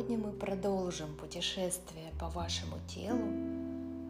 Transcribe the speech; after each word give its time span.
сегодня 0.00 0.16
мы 0.16 0.32
продолжим 0.32 1.14
путешествие 1.14 2.10
по 2.18 2.30
вашему 2.30 2.76
телу 2.88 3.20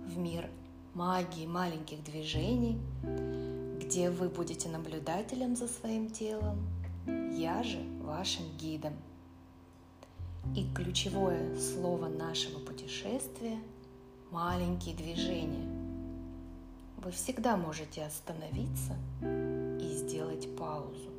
в 0.06 0.16
мир 0.16 0.48
магии 0.94 1.46
маленьких 1.46 2.04
движений, 2.04 2.78
где 3.80 4.08
вы 4.08 4.28
будете 4.28 4.68
наблюдателем 4.68 5.56
за 5.56 5.66
своим 5.66 6.08
телом, 6.08 6.64
я 7.32 7.64
же 7.64 7.80
вашим 8.02 8.44
гидом. 8.56 8.92
И 10.54 10.64
ключевое 10.76 11.58
слово 11.58 12.06
нашего 12.06 12.60
путешествия– 12.60 13.58
маленькие 14.30 14.94
движения. 14.94 15.66
Вы 16.98 17.10
всегда 17.10 17.56
можете 17.56 18.04
остановиться 18.04 18.94
и 19.22 19.92
сделать 19.96 20.56
паузу. 20.56 21.10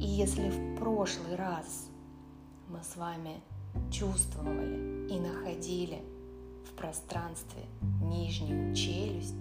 И 0.00 0.06
если 0.06 0.50
в 0.50 0.78
прошлый 0.80 1.36
раз 1.36 1.86
мы 2.68 2.82
с 2.82 2.96
вами 2.96 3.40
чувствовали 3.90 5.08
и 5.08 5.20
находили 5.20 6.02
в 6.64 6.74
пространстве 6.76 7.62
нижнюю 8.02 8.74
челюсть 8.74 9.34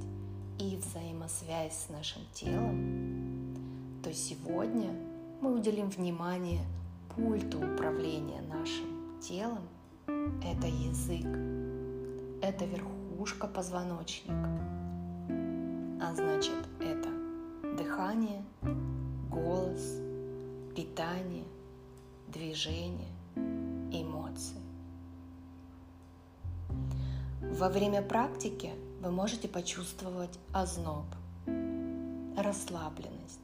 и 0.60 0.78
взаимосвязь 0.78 1.86
с 1.86 1.90
нашим 1.90 2.22
телом, 2.34 4.02
то 4.04 4.14
сегодня 4.14 4.94
мы 5.42 5.56
уделим 5.56 5.90
внимание 5.90 6.62
пульту 7.16 7.58
управления 7.58 8.42
нашим 8.42 9.20
телом. 9.22 9.68
Это 10.08 10.68
язык, 10.68 11.26
это 12.42 12.66
верхушка 12.66 13.48
позвоночника, 13.48 14.60
а 16.02 16.14
значит 16.16 16.68
это 16.80 17.10
дыхание, 17.78 18.44
голос, 19.30 20.00
питание, 20.76 21.46
движение, 22.28 23.15
эмоции. 24.02 24.58
Во 27.42 27.70
время 27.70 28.02
практики 28.02 28.74
вы 29.02 29.12
можете 29.12 29.48
почувствовать 29.48 30.40
озноб, 30.52 31.06
расслабленность, 32.38 33.40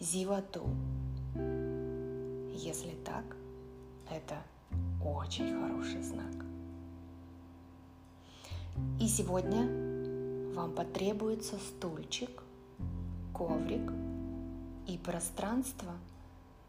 зевоту. 0.00 0.66
Если 2.54 2.94
так, 3.04 3.24
это 4.10 4.36
очень 5.04 5.58
хороший 5.60 6.02
знак. 6.02 6.44
И 9.00 9.08
сегодня 9.08 9.62
вам 10.54 10.72
потребуется 10.72 11.56
стульчик, 11.56 12.42
коврик 13.32 13.90
и 14.86 14.98
пространство, 14.98 15.92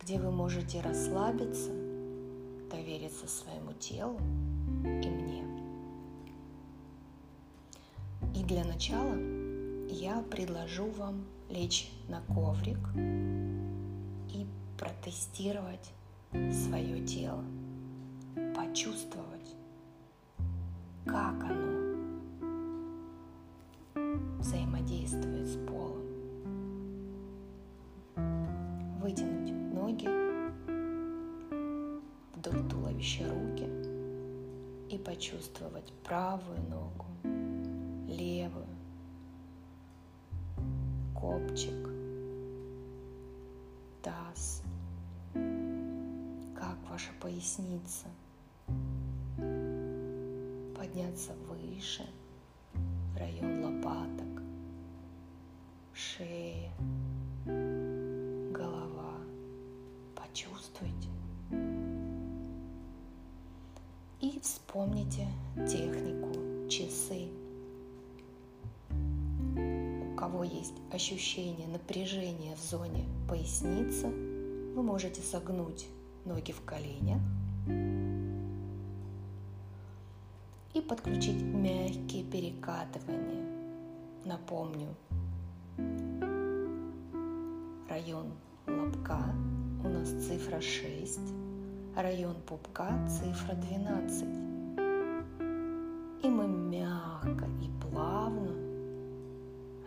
где 0.02 0.20
вы 0.20 0.32
можете 0.32 0.80
расслабиться, 0.82 1.91
довериться 2.72 3.28
своему 3.28 3.74
телу 3.74 4.18
и 4.84 5.10
мне. 5.10 5.44
И 8.36 8.44
для 8.44 8.64
начала 8.64 9.16
я 9.90 10.22
предложу 10.32 10.86
вам 10.92 11.26
лечь 11.50 11.92
на 12.08 12.22
коврик 12.34 12.80
и 14.34 14.48
протестировать 14.80 15.92
свое 16.32 17.06
тело, 17.06 17.44
почувствовать, 18.56 19.56
как 21.06 21.44
оно 21.44 21.61
поясница, 47.42 48.06
подняться 50.78 51.32
выше, 51.50 52.06
район 53.18 53.64
лопаток, 53.66 54.44
шея, 55.92 56.72
голова. 57.46 59.16
Почувствуйте. 60.16 61.10
И 64.20 64.40
вспомните 64.40 65.28
технику 65.68 66.70
часы 66.70 67.28
кого 70.16 70.44
есть 70.44 70.76
ощущение 70.92 71.68
напряжения 71.68 72.56
в 72.56 72.62
зоне 72.62 73.06
поясницы, 73.28 74.06
вы 74.06 74.84
можете 74.84 75.20
согнуть 75.24 75.88
ноги 76.26 76.52
в 76.52 76.62
коленях 76.62 77.22
подключить 80.92 81.42
мягкие 81.42 82.26
перекатывания. 82.26 83.46
Напомню, 84.26 84.90
район 87.88 88.34
лобка 88.68 89.24
у 89.86 89.88
нас 89.88 90.10
цифра 90.10 90.60
6, 90.60 91.20
район 91.96 92.36
пупка 92.46 93.08
цифра 93.08 93.56
12. 93.56 94.24
И 96.26 96.30
мы 96.30 96.48
мягко 96.50 97.46
и 97.62 97.70
плавно 97.90 98.52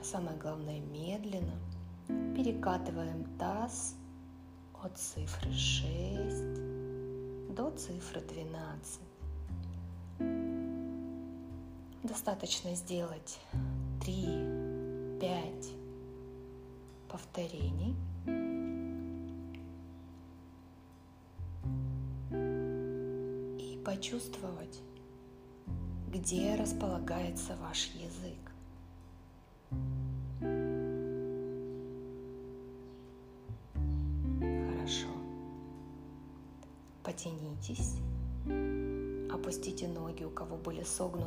самое 0.03 0.39
главное 0.39 0.81
медленно, 0.81 1.59
перекатываем 2.35 3.27
таз 3.39 3.95
от 4.83 4.97
цифры 4.97 5.53
6 5.53 7.55
до 7.55 7.71
цифры 7.77 8.23
12. 8.23 9.14
Достаточно 12.05 12.75
сделать 12.75 13.39
3-5 14.03 15.67
повторений. 17.09 17.97
И 23.59 23.79
почувствовать, 23.83 24.81
где 26.13 26.57
располагается 26.57 27.57
ваш 27.57 27.87
язык. 27.95 28.54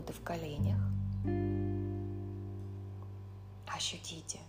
Согнуты 0.07 0.13
в 0.13 0.21
коленях. 0.23 0.79
Ощутите 3.67 4.39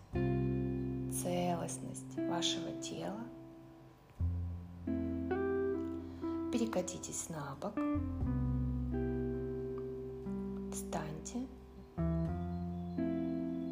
целостность 1.13 2.17
вашего 2.17 2.71
тела. 2.81 3.21
Перекатитесь 6.53 7.29
на 7.29 7.57
бок. 7.61 7.75
Встаньте 10.73 11.47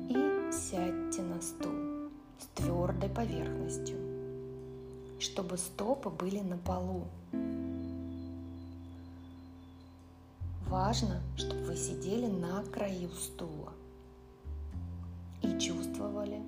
и 0.08 0.52
сядьте 0.52 1.22
на 1.22 1.40
стул 1.40 2.10
с 2.38 2.46
твердой 2.54 3.08
поверхностью, 3.08 3.96
чтобы 5.18 5.56
стопы 5.56 6.10
были 6.10 6.40
на 6.40 6.58
полу. 6.58 7.06
Важно, 10.86 11.20
чтобы 11.36 11.64
вы 11.64 11.76
сидели 11.76 12.28
на 12.28 12.62
краю 12.62 13.10
стула 13.10 13.72
и 15.42 15.58
чувствовали 15.58 16.40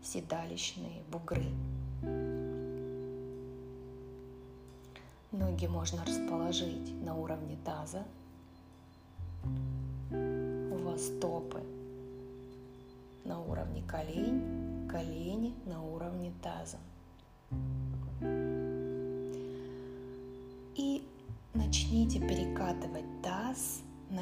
седалищные 0.00 1.02
бугры. 1.10 1.50
Ноги 5.32 5.66
можно 5.66 6.04
расположить 6.04 6.94
на 7.02 7.16
уровне 7.16 7.58
таза. 7.64 8.04
У 10.12 10.76
вас 10.84 11.04
стопы 11.04 11.64
на 13.24 13.40
уровне 13.40 13.82
колень, 13.88 14.88
колени 14.88 15.52
на 15.66 15.82
уровне 15.82 16.32
таза. 16.44 16.78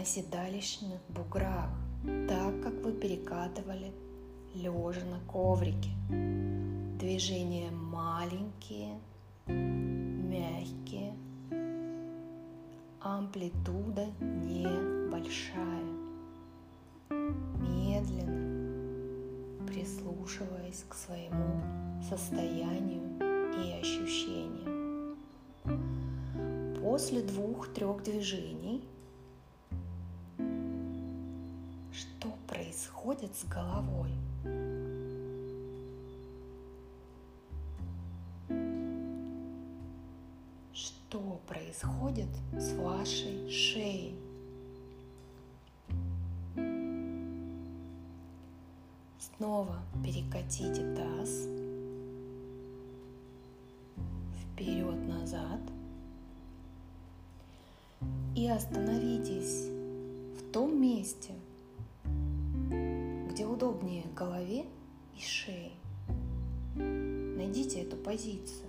На 0.00 0.06
седалищных 0.06 0.98
буграх, 1.10 1.68
так 2.26 2.62
как 2.62 2.72
вы 2.82 2.92
перекатывали 2.92 3.92
лежа 4.54 5.04
на 5.04 5.20
коврике. 5.30 5.90
Движения 6.98 7.70
маленькие, 7.70 8.98
мягкие, 9.46 11.14
амплитуда 13.02 14.06
небольшая. 14.20 15.84
Медленно 17.58 18.40
прислушиваясь 19.66 20.82
к 20.88 20.94
своему 20.94 21.60
состоянию 22.08 23.02
и 23.62 23.72
ощущениям. 23.78 25.18
После 26.80 27.20
двух-трех 27.20 28.02
движений 28.02 28.82
происходит 33.20 33.36
с 33.36 33.44
головой? 33.44 34.10
Что 40.72 41.40
происходит 41.46 42.28
с 42.52 42.72
вашей 42.74 43.50
шеей? 43.50 44.18
Снова 49.18 49.76
перекатите 50.04 50.82
таз 50.94 51.46
вперед-назад 54.42 55.60
и 58.34 58.48
остановитесь 58.48 59.68
в 60.38 60.52
том 60.52 60.80
месте, 60.80 61.32
где 63.80 64.00
удобнее 64.00 64.04
голове 64.14 64.64
и 65.16 65.20
шее. 65.20 65.72
Найдите 66.74 67.80
эту 67.80 67.96
позицию, 67.96 68.68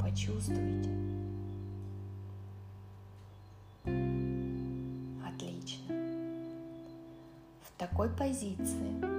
почувствуйте. 0.00 0.90
такой 7.78 8.08
позиции 8.08 9.15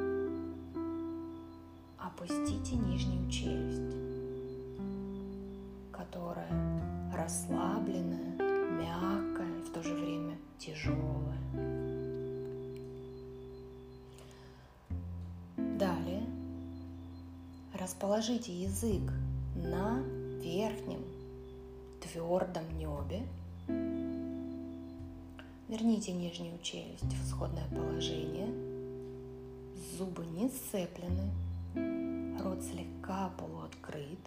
расположите 17.97 18.53
язык 18.53 19.01
на 19.55 20.03
верхнем 20.39 21.03
твердом 21.99 22.63
небе 22.77 23.23
Верните 25.67 26.11
нижнюю 26.11 26.59
челюсть 26.61 27.03
в 27.03 27.27
исходное 27.27 27.67
положение. 27.69 28.49
Зубы 29.97 30.25
не 30.27 30.47
сцеплены. 30.49 32.39
Рот 32.39 32.63
слегка 32.63 33.31
полуоткрыт. 33.37 34.19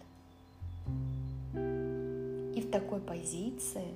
И 1.55 2.61
в 2.61 2.69
такой 2.71 2.99
позиции 2.99 3.87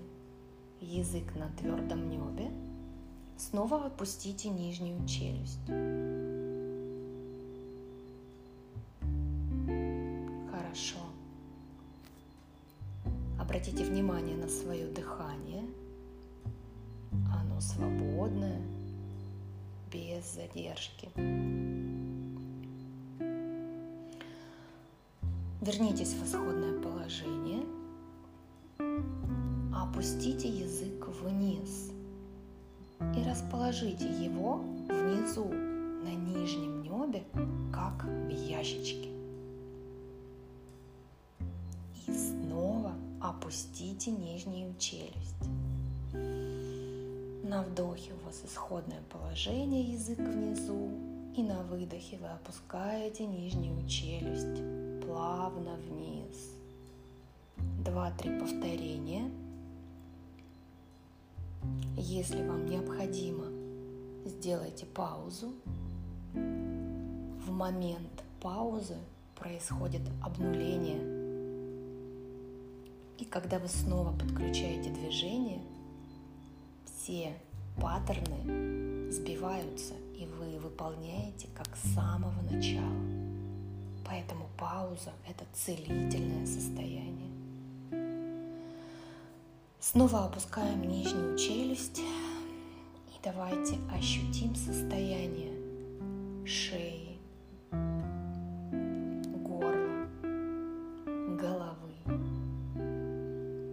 язык 0.79 1.35
на 1.35 1.49
твердом 1.57 2.09
небе. 2.09 2.49
Снова 3.37 3.87
опустите 3.87 4.49
нижнюю 4.49 5.05
челюсть. 5.05 5.59
Положение. 27.05 27.63
Опустите 29.73 30.49
язык 30.49 31.07
вниз 31.21 31.91
и 32.99 33.23
расположите 33.29 34.05
его 34.05 34.57
внизу 34.87 35.45
на 35.45 36.13
нижнем 36.15 36.81
небе, 36.81 37.23
как 37.71 38.03
в 38.03 38.29
ящичке. 38.29 39.09
И 42.07 42.11
снова 42.11 42.93
опустите 43.21 44.11
нижнюю 44.11 44.73
челюсть. 44.79 45.45
На 47.43 47.61
вдохе 47.61 48.13
у 48.13 48.25
вас 48.25 48.41
исходное 48.43 49.03
положение, 49.11 49.93
язык 49.93 50.17
внизу, 50.17 50.89
и 51.37 51.43
на 51.43 51.61
выдохе 51.63 52.17
вы 52.17 52.27
опускаете 52.29 53.27
нижнюю 53.27 53.87
челюсть 53.87 55.05
плавно 55.05 55.75
вниз. 55.87 56.55
Два-три 57.85 58.39
повторения. 58.39 59.31
Если 61.95 62.45
вам 62.45 62.65
необходимо, 62.65 63.45
сделайте 64.25 64.85
паузу. 64.85 65.53
В 66.33 67.51
момент 67.51 68.23
паузы 68.41 68.97
происходит 69.35 70.01
обнуление. 70.21 70.99
И 73.17 73.25
когда 73.25 73.59
вы 73.59 73.67
снова 73.67 74.11
подключаете 74.11 74.89
движение– 74.89 75.61
все 77.05 77.33
паттерны 77.79 79.11
сбиваются, 79.11 79.93
и 80.17 80.25
вы 80.25 80.57
выполняете 80.57 81.47
как 81.53 81.67
с 81.75 81.93
самого 81.93 82.41
начала. 82.49 82.99
Поэтому 84.07 84.47
пауза– 84.57 85.13
это 85.29 85.45
целительное 85.53 86.47
состояние. 86.47 87.24
Снова 89.91 90.25
опускаем 90.25 90.81
нижнюю 90.81 91.37
челюсть 91.37 91.99
и 91.99 93.19
давайте 93.23 93.77
ощутим 93.93 94.55
состояние 94.55 95.53
шеи, 96.43 97.19
горла, 99.43 100.07
головы. 101.37 101.93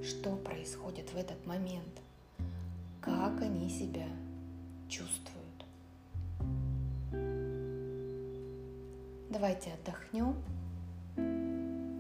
Что 0.05 0.37
происходит 0.37 1.11
в 1.15 1.17
этот 1.17 1.47
момент– 1.47 2.03
как 3.01 3.41
они 3.41 3.71
себя 3.71 4.07
чувствуют. 4.89 5.65
Давайте 9.31 9.73
отдохнем. 9.73 10.37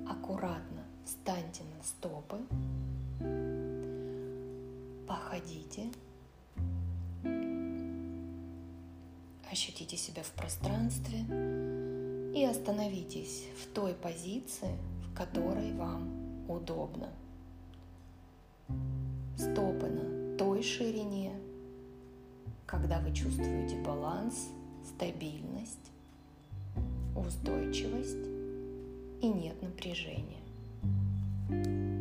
Аккуратно 0.07 0.85
встаньте 1.07 1.63
на 1.65 1.83
стопы. 1.83 2.37
Походите. 5.43 5.91
Ощутите 9.51 9.97
себя 9.97 10.23
в 10.23 10.31
пространстве 10.33 11.19
и 12.35 12.45
остановитесь 12.45 13.45
в 13.61 13.75
той 13.75 13.93
позиции, 13.95 14.77
в 15.03 15.15
которой 15.15 15.73
вам 15.75 16.49
удобно. 16.49 17.11
Стопы 19.37 19.89
на 19.89 20.37
той 20.39 20.63
ширине, 20.63 21.35
когда 22.67 23.01
вы 23.01 23.13
чувствуете 23.13 23.77
баланс, 23.83 24.49
стабильность, 24.87 25.91
устойчивость 27.17 28.27
и 29.21 29.29
нет 29.29 29.61
напряжения, 29.61 30.43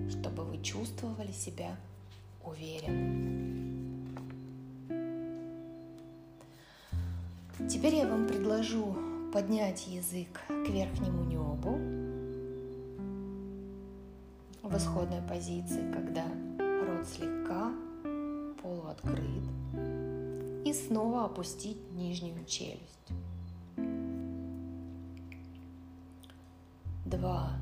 чтобы 0.10 0.43
вы 0.45 0.62
чувствовали 0.63 1.31
себя 1.31 1.77
уверенно. 2.45 3.31
Теперь 7.69 7.95
я 7.95 8.07
вам 8.07 8.27
предложу 8.27 8.95
поднять 9.33 9.88
язык 9.88 10.41
к 10.48 10.69
верхнему 10.69 11.24
небу 11.24 11.77
в 14.63 14.77
исходной 14.77 15.21
позиции, 15.27 15.91
когда 15.91 16.25
рот 16.57 17.07
слегка 17.07 17.71
полуоткрыт 18.62 19.43
и 20.65 20.74
снова 20.74 21.25
опустить 21.25 21.91
нижнюю 21.93 22.45
челюсть. 22.45 23.12
Два. 27.05 27.61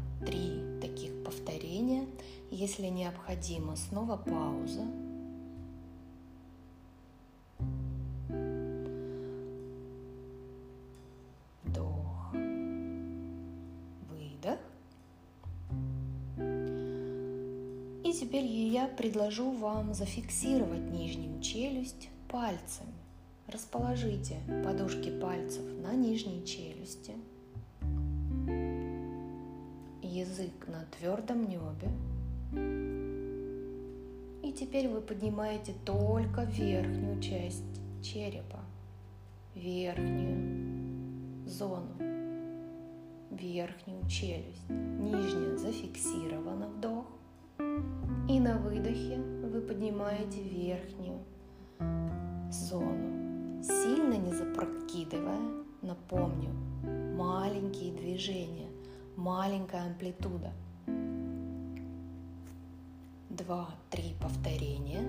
Если 2.70 2.86
необходимо, 2.86 3.76
снова 3.76 4.16
пауза. 4.16 4.86
Вдох, 11.64 12.32
выдох. 14.12 14.60
И 18.06 18.14
теперь 18.14 18.46
я 18.46 18.88
предложу 18.88 19.50
вам 19.50 19.96
зафиксировать 19.96 20.92
нижнюю 20.92 21.42
челюсть 21.42 22.10
пальцами. 22.28 22.94
Расположите 23.48 24.36
подушки 24.64 25.10
пальцев 25.20 25.64
на 25.82 25.94
нижней 25.94 26.46
челюсти. 26.46 27.14
Язык 30.04 30.68
на 30.68 30.86
твердом 31.00 31.50
небе. 31.50 31.90
Теперь 34.60 34.90
вы 34.90 35.00
поднимаете 35.00 35.74
только 35.86 36.44
верхнюю 36.44 37.22
часть 37.22 37.64
черепа, 38.04 38.60
верхнюю 39.56 41.48
зону, 41.48 41.96
верхнюю 43.32 44.06
челюсть. 44.10 44.70
Нижняя 44.70 45.56
зафиксирована 45.56 46.68
вдох. 46.68 47.06
И 48.28 48.38
на 48.42 48.58
выдохе 48.58 49.16
вы 49.46 49.62
поднимаете 49.62 50.42
верхнюю 50.42 51.20
зону, 52.52 53.64
сильно 53.64 54.16
не 54.16 54.34
запрокидывая. 54.34 55.40
Напомню, 55.82 56.50
маленькие 57.16 57.94
движения, 57.94 58.68
маленькая 59.16 59.86
амплитуда. 59.86 60.52
Два-три 63.50 64.14
повторения. 64.22 65.02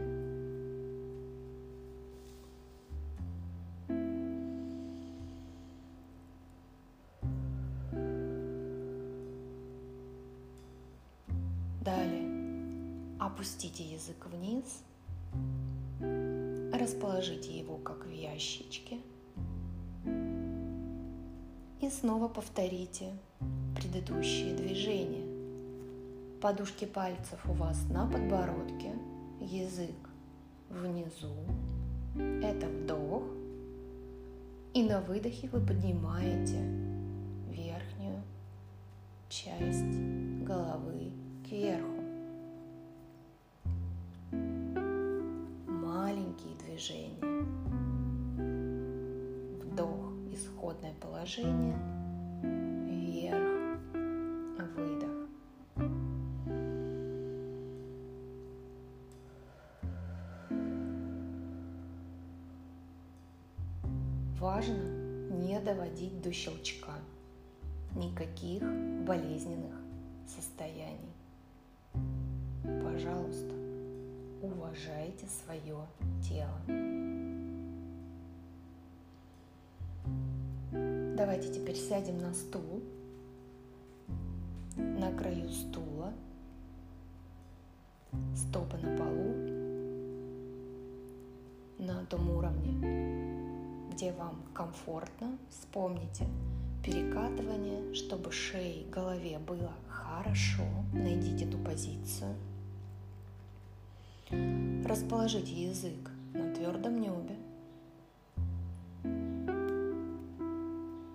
Опустите 13.19 13.85
язык 13.85 14.27
вниз, 14.33 14.83
расположите 16.73 17.59
его 17.59 17.77
как 17.77 18.07
в 18.07 18.11
ящичке 18.11 18.99
и 21.81 21.91
снова 21.91 22.29
повторите 22.29 23.13
предыдущие 23.77 24.55
движения. 24.55 25.30
Подушки 26.41 26.87
пальцев 26.87 27.39
у 27.49 27.53
вас 27.53 27.85
на 27.91 28.07
подбородке, 28.07 28.95
язык 29.41 29.97
внизу. 30.71 31.35
Это 32.43 32.67
вдох. 32.67 33.25
И 34.73 34.83
на 34.83 35.01
выдохе 35.01 35.49
вы 35.49 35.61
поднимаете 35.61 36.59
верхнюю 37.51 38.23
часть 39.29 39.99
головы 40.47 41.13
кверху. 41.47 42.01
движение. 46.81 47.45
Вдох, 49.63 50.13
исходное 50.33 50.95
положение, 51.01 51.77
доводить 65.71 66.21
до 66.21 66.33
щелчка 66.33 66.99
никаких 67.95 68.63
болезненных 69.07 69.75
состояний. 70.27 71.15
Пожалуйста, 72.83 73.55
уважайте 74.43 75.27
свое 75.29 75.79
тело. 76.29 76.61
Давайте 81.17 81.53
теперь 81.53 81.77
сядем 81.77 82.19
на 82.19 82.35
стул, 82.35 82.83
на 84.77 85.13
краю 85.13 85.49
стула, 85.51 85.90
где 94.01 94.13
вам 94.13 94.43
комфортно. 94.55 95.37
Вспомните 95.51 96.27
перекатывание, 96.83 97.93
чтобы 97.95 98.33
шее 98.33 98.87
голове 98.87 99.39
было 99.39 99.73
хорошо. 99.89 100.65
Найдите 100.95 101.47
ту 101.47 101.59
позицию– 101.59 102.35
Расположите 104.87 105.53
язык 105.53 106.11
на 106.33 106.55
твердом 106.55 107.01
небе. 107.01 107.37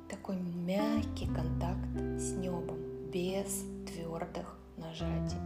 Такой 0.10 0.36
мягкий 0.38 1.28
контакт 1.28 1.88
с 2.20 2.34
небом, 2.34 2.78
без 3.12 3.64
твердых 3.88 4.58
нажатий. 4.78 5.38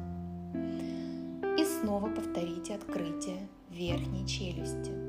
И 1.60 1.65
снова 1.65 2.10
повторите 2.10 2.75
открытие 2.75 3.48
верхней 3.69 4.27
челюсти. 4.27 5.08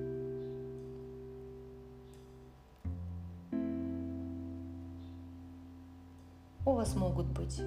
Вас 6.80 6.94
могут 6.94 7.26
быть 7.26 7.60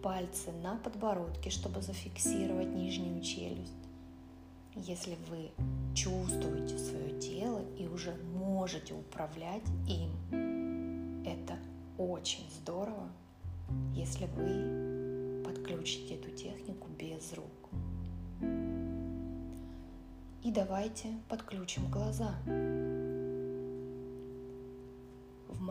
пальцы 0.00 0.52
на 0.62 0.76
подбородке, 0.76 1.50
чтобы 1.50 1.82
зафиксировать 1.82 2.68
нижнюю 2.68 3.20
челюсть. 3.20 3.72
Если 4.76 5.18
вы 5.28 5.50
чувствуете 5.92 6.78
свое 6.78 7.18
тело 7.18 7.60
и 7.76 7.88
уже 7.88 8.14
можете 8.32 8.94
управлять 8.94 9.64
им, 9.88 11.24
это 11.26 11.58
очень 11.98 12.48
здорово, 12.60 13.10
если 13.92 14.26
вы 14.36 15.42
подключите 15.44 16.14
эту 16.14 16.30
технику 16.30 16.86
без 16.96 17.32
рук. 17.32 17.70
И 20.44 20.52
давайте 20.52 21.08
подключим 21.28 21.90
глаза. 21.90 22.36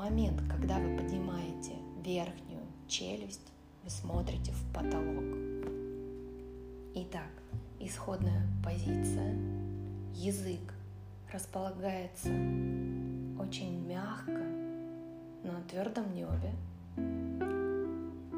Момент, 0.01 0.41
когда 0.50 0.79
вы 0.79 0.98
поднимаете 0.98 1.74
верхнюю 2.03 2.63
челюсть, 2.88 3.53
вы 3.84 3.89
смотрите 3.91 4.51
в 4.51 4.74
потолок. 4.74 5.38
Итак, 6.96 7.29
исходная 7.79 8.48
позиция. 8.65 9.38
Язык 10.15 10.74
располагается 11.31 12.29
очень 12.29 13.86
мягко 13.88 14.41
на 15.43 15.62
твердом 15.70 16.12
небе. 16.15 16.51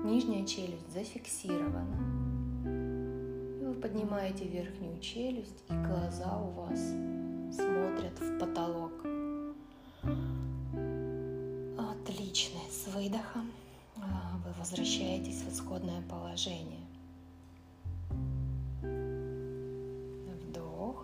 Нижняя 0.04 0.46
челюсть 0.46 0.92
зафиксирована. 0.94 1.96
И 3.62 3.66
вы 3.66 3.74
поднимаете 3.76 4.50
верхнюю 4.50 5.00
челюсть, 5.00 5.64
и 5.70 5.74
глаза 5.74 6.42
у 6.42 6.50
вас 6.52 7.13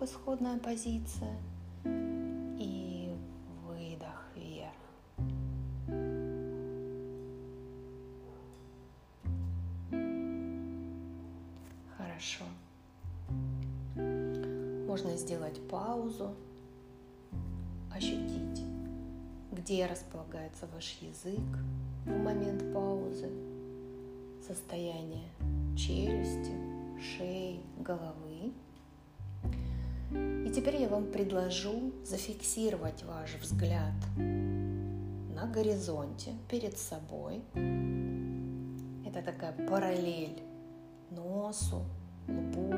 Исходная 0.02 0.58
позиция 0.58 1.36
и 1.84 3.14
выдох 3.66 4.24
вверх. 4.34 4.72
Хорошо. 11.98 12.44
Можно 13.94 15.16
сделать 15.18 15.60
паузу, 15.68 16.34
ощутить, 17.94 18.64
где 19.52 19.84
располагается 19.84 20.66
ваш 20.72 20.96
язык 21.02 21.38
в 22.06 22.16
момент 22.16 22.72
паузы, 22.72 23.28
состояние 24.46 25.28
челюсти, 25.76 26.52
шеи, 26.98 27.60
головы. 27.80 28.29
Теперь 30.60 30.82
я 30.82 30.88
вам 30.90 31.06
предложу 31.06 31.90
зафиксировать 32.04 33.02
ваш 33.04 33.34
взгляд 33.40 33.94
на 34.18 35.46
горизонте 35.46 36.32
перед 36.50 36.76
собой. 36.76 37.40
Это 39.06 39.22
такая 39.22 39.54
параллель 39.66 40.42
носу, 41.12 41.86
лбу 42.28 42.74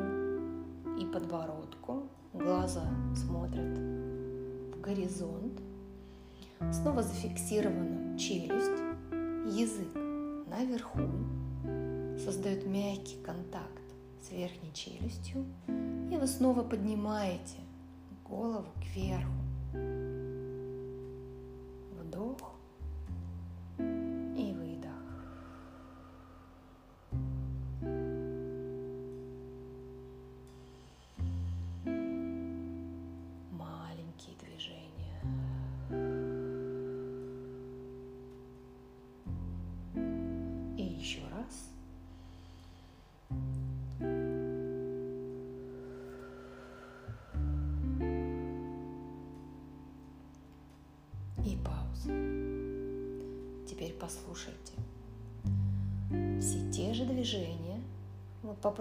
и 0.96 1.04
подбородку. 1.06 2.04
Глаза 2.32 2.86
смотрят 3.16 3.76
в 3.76 4.80
горизонт. 4.80 5.60
Снова 6.70 7.02
зафиксирована 7.02 8.16
челюсть, 8.16 8.80
язык 9.58 9.92
наверху, 10.46 11.00
создает 12.16 12.64
мягкий 12.64 13.16
контакт 13.24 13.82
с 14.22 14.30
верхней 14.30 14.72
челюстью, 14.72 15.44
и 16.12 16.16
вы 16.16 16.28
снова 16.28 16.62
поднимаете 16.62 17.56
голову 18.32 18.72
кверху. 18.80 19.41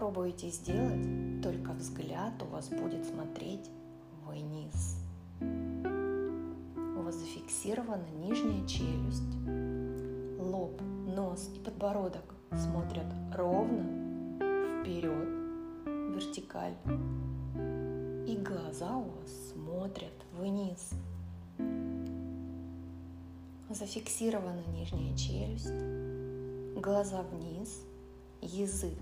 Попробуете 0.02 0.50
сделать, 0.50 1.44
только 1.44 1.74
взгляд 1.74 2.34
у 2.42 2.46
вас 2.46 2.70
будет 2.70 3.06
смотреть 3.06 3.70
вниз. 4.26 4.98
У 5.40 7.04
вас 7.04 7.14
зафиксирована 7.14 8.08
нижняя 8.20 8.66
челюсть, 8.66 9.22
лоб, 10.40 10.82
нос 11.06 11.52
и 11.56 11.60
подбородок 11.60 12.34
смотрят 12.50 13.06
ровно 13.36 13.84
вперед, 14.82 15.30
вертикаль. 15.86 16.74
И 18.28 18.36
глаза 18.38 18.98
у 18.98 19.04
вас 19.04 19.54
смотрят 19.54 20.26
вниз. 20.34 20.94
Зафиксирована 23.70 24.64
нижняя 24.74 25.16
челюсть, 25.16 25.70
глаза 26.82 27.22
вниз, 27.22 27.84
язык 28.42 28.98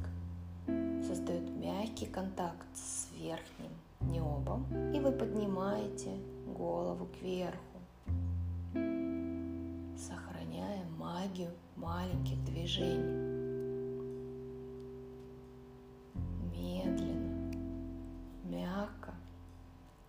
создает 1.10 1.50
мягкий 1.58 2.06
контакт 2.06 2.68
с 2.76 3.08
верхним 3.18 3.72
небом, 4.02 4.64
и 4.94 5.00
вы 5.00 5.12
поднимаете 5.12 6.12
голову 6.56 7.08
кверху, 7.20 7.80
сохраняя 9.98 10.86
магию 11.00 11.50
маленьких 11.76 12.44
движений. 12.46 13.40
Медленно, 16.54 17.56
мягко 18.44 19.16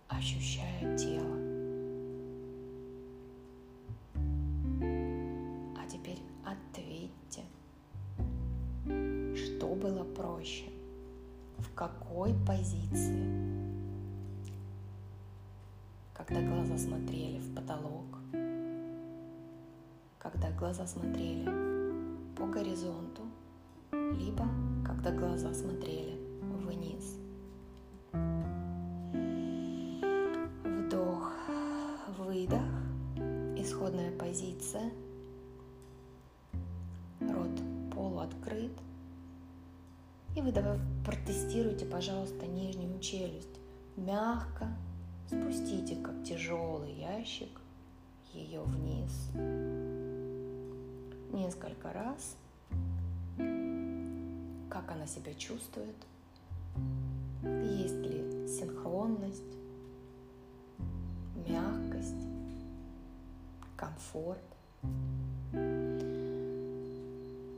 ощущая 0.07 0.95
тело. 0.95 1.30
Глаза 20.61 20.85
смотрели 20.85 21.49
по 22.37 22.45
горизонту, 22.45 23.23
либо 23.91 24.47
когда 24.85 25.09
глаза 25.11 25.55
смотрели 25.55 26.19
вниз. 26.63 27.20
Синхронность, 59.11 59.43
мягкость, 61.47 62.27
комфорт? 63.75 64.39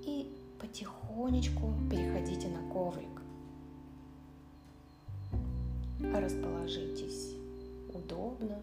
И 0.05 0.35
потихонечку 0.59 1.73
переходите 1.89 2.47
на 2.49 2.69
коврик. 2.71 3.21
Расположитесь 5.99 7.35
удобно, 7.93 8.59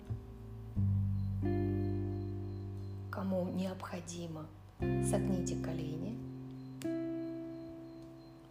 кому 3.10 3.48
необходимо, 3.50 4.46
согните 4.78 5.56
колени, 5.56 6.18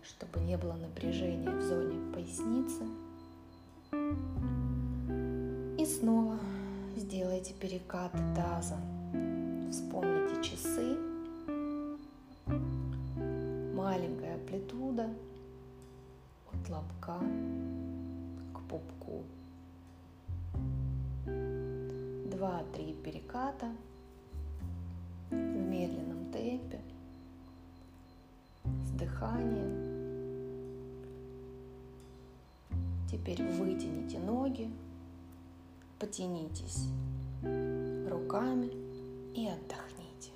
чтобы 0.04 0.40
не 0.40 0.58
было 0.58 0.74
напряжения 0.74 1.50
в 1.50 1.62
зоне 1.62 2.14
поясницы. 2.14 2.84
И 5.78 5.86
снова 5.86 6.38
сделайте 6.98 7.54
перекат 7.54 8.12
таза. 8.36 8.78
Вспомните 9.72 10.44
часы. 10.44 10.98
Маленькая 13.76 14.36
амплитуда 14.36 15.10
от 16.52 16.70
лобка 16.70 17.20
к 18.54 18.60
пупку. 18.70 19.24
два-три 22.40 22.94
переката 23.04 23.68
в 25.30 25.36
медленном 25.36 26.32
темпе 26.32 26.80
с 28.86 28.92
дыханием. 28.92 29.89
Теперь 33.10 33.42
вытяните 33.42 34.20
ноги, 34.20 34.70
потянитесь 35.98 36.88
руками 37.42 38.72
и 39.34 39.48
отдохните. 39.48 40.32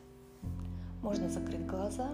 Можно 1.04 1.30
закрыть 1.30 1.68
глаза 1.68 2.10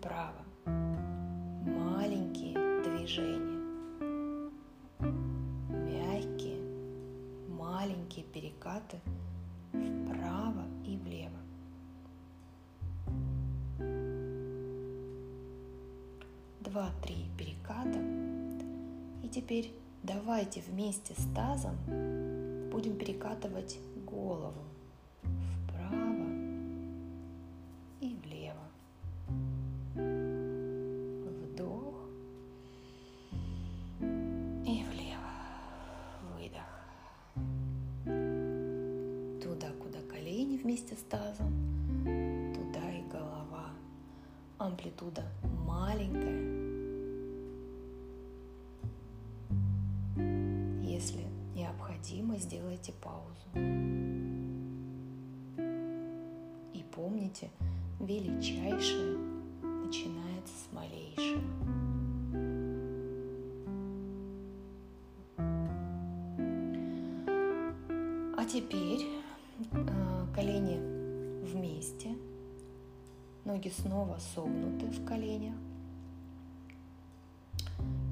вправо. 0.00 0.44
Маленькие 1.66 2.54
движения, 2.82 3.60
мягкие, 5.68 6.58
маленькие 7.48 8.24
перекаты 8.24 8.98
вправо 9.72 10.64
и 10.84 10.96
влево. 10.96 11.36
два-три 16.60 17.26
переката. 17.36 17.98
И 19.24 19.28
теперь 19.28 19.72
давайте 20.04 20.62
вместе 20.62 21.14
с 21.14 21.34
тазом 21.34 21.74
будем 22.70 22.96
перекатывать 22.96 23.78
голову 24.06 24.69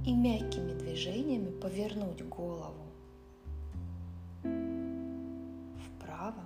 И 0.09 0.15
мягкими 0.15 0.73
движениями 0.73 1.51
повернуть 1.61 2.27
голову 2.27 2.87
вправо, 5.85 6.45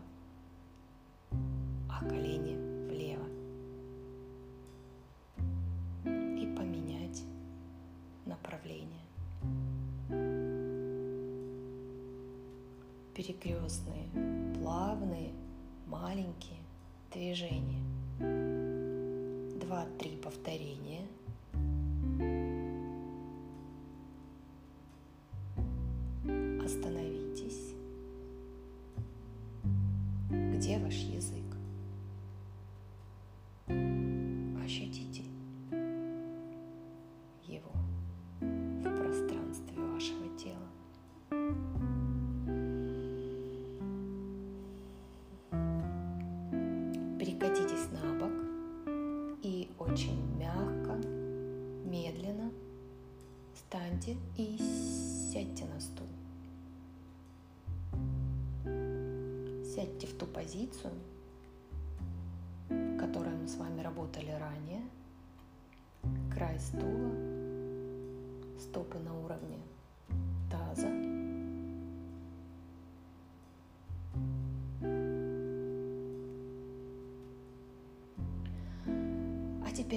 а 1.89 2.01
колени 2.01 2.57
влево. 2.89 3.29
И 6.05 6.57
поменять 6.57 7.23
направление. 8.27 9.07
Перекрестные, 13.15 14.09
плавные, 14.59 15.31
маленькие 15.87 16.59
движения. 17.13 17.81
Два-три 19.61 20.17
повторения. 20.17 21.07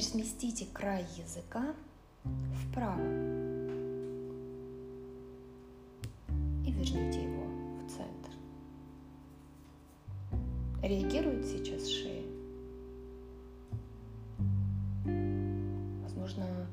Теперь 0.05 0.23
сместите 0.23 0.65
край 0.73 1.05
языка 1.17 1.73
вправо 2.69 2.99
и 6.63 6.71
верните 6.71 7.23
его 7.23 7.45
в 7.79 7.89
центр. 7.89 8.31
Реагирует 10.83 11.45
сейчас 11.45 11.87
шея? 11.87 12.23
Возможно, 16.03 16.67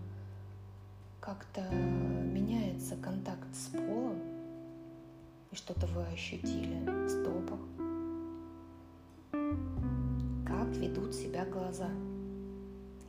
как-то 1.21 1.62
меняется 1.73 2.97
контакт 2.97 3.55
с 3.55 3.68
полом, 3.68 4.18
и 5.51 5.55
что-то 5.55 5.87
вы 5.88 6.03
ощутили 6.12 6.85
в 6.87 7.09
стопах. 7.09 7.61
Как 10.47 10.68
ведут 10.77 11.14
себя 11.14 11.45
глаза? 11.47 11.88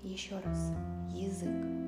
Еще 0.03 0.37
раз, 0.43 0.73
язык 1.13 1.82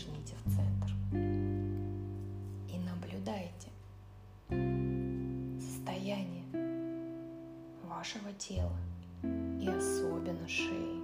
Верните 0.00 0.34
в 0.44 0.50
центр. 0.50 0.88
И 2.68 2.78
наблюдайте 2.78 3.68
состояние 5.60 6.44
вашего 7.84 8.32
тела 8.38 8.78
и 9.22 9.68
особенно 9.68 10.48
шеи. 10.48 11.00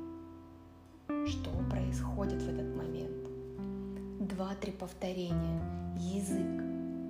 Что 1.27 1.51
происходит 1.71 2.41
в 2.41 2.49
этот 2.49 2.75
момент? 2.75 3.29
Два-три 4.31 4.73
повторения. 4.73 5.61
Язык 5.99 6.63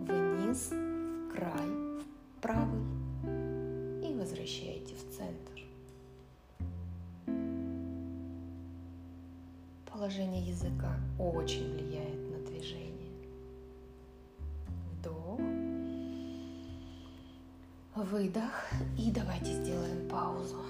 вниз, 0.09 0.71
в 0.71 1.33
край, 1.33 1.69
в 2.01 2.41
правый 2.41 2.83
и 4.03 4.15
возвращаете 4.19 4.96
Положение 10.07 10.47
языка 10.47 10.95
очень 11.19 11.73
влияет 11.73 12.31
на 12.31 12.39
движение. 12.49 13.11
Вдох. 14.93 15.41
Выдох. 17.97 18.53
И 18.97 19.11
давайте 19.11 19.53
сделаем 19.53 20.09
паузу. 20.09 20.63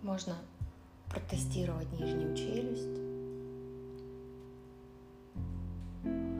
Можно 0.00 0.34
протестировать 1.10 1.92
нижнюю 1.92 2.34
челюсть, 2.34 2.98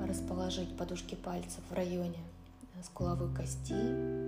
расположить 0.09 0.74
подушки 0.79 1.16
пальцев 1.16 1.62
в 1.68 1.74
районе 1.74 2.24
скуловой 2.83 3.29
кости 3.37 4.26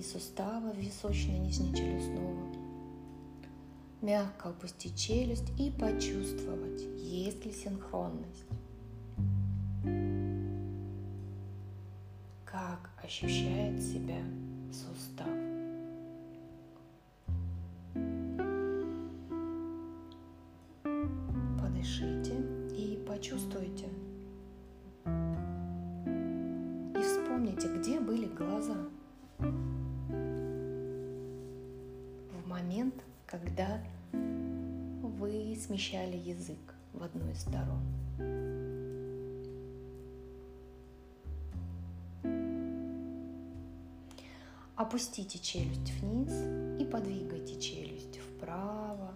и 0.00 0.02
сустава 0.02 0.72
височно-нижнечелюстного. 0.72 2.54
Мягко 4.00 4.48
опустить 4.48 4.96
челюсть 4.96 5.50
и 5.58 5.70
почувствовать, 5.70 6.80
есть 6.96 7.44
ли 7.44 7.52
синхронность. 7.52 8.46
Как 12.46 12.90
ощущает 13.04 13.82
себя 13.82 14.22
Опустите 44.90 45.38
челюсть 45.38 45.92
вниз 46.00 46.32
и 46.80 46.84
подвигайте 46.84 47.60
челюсть 47.60 48.18
вправо, 48.18 49.14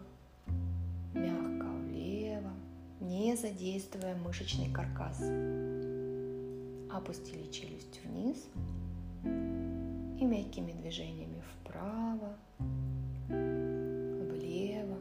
мягко 1.12 1.66
влево, 1.66 2.52
не 3.00 3.34
задействуя 3.34 4.14
мышечный 4.14 4.72
каркас. 4.72 5.18
Опустили 6.92 7.50
челюсть 7.50 8.00
вниз 8.04 8.46
и 9.24 10.24
мягкими 10.24 10.80
движениями 10.80 11.42
вправо, 11.58 12.36
влево. 14.30 14.98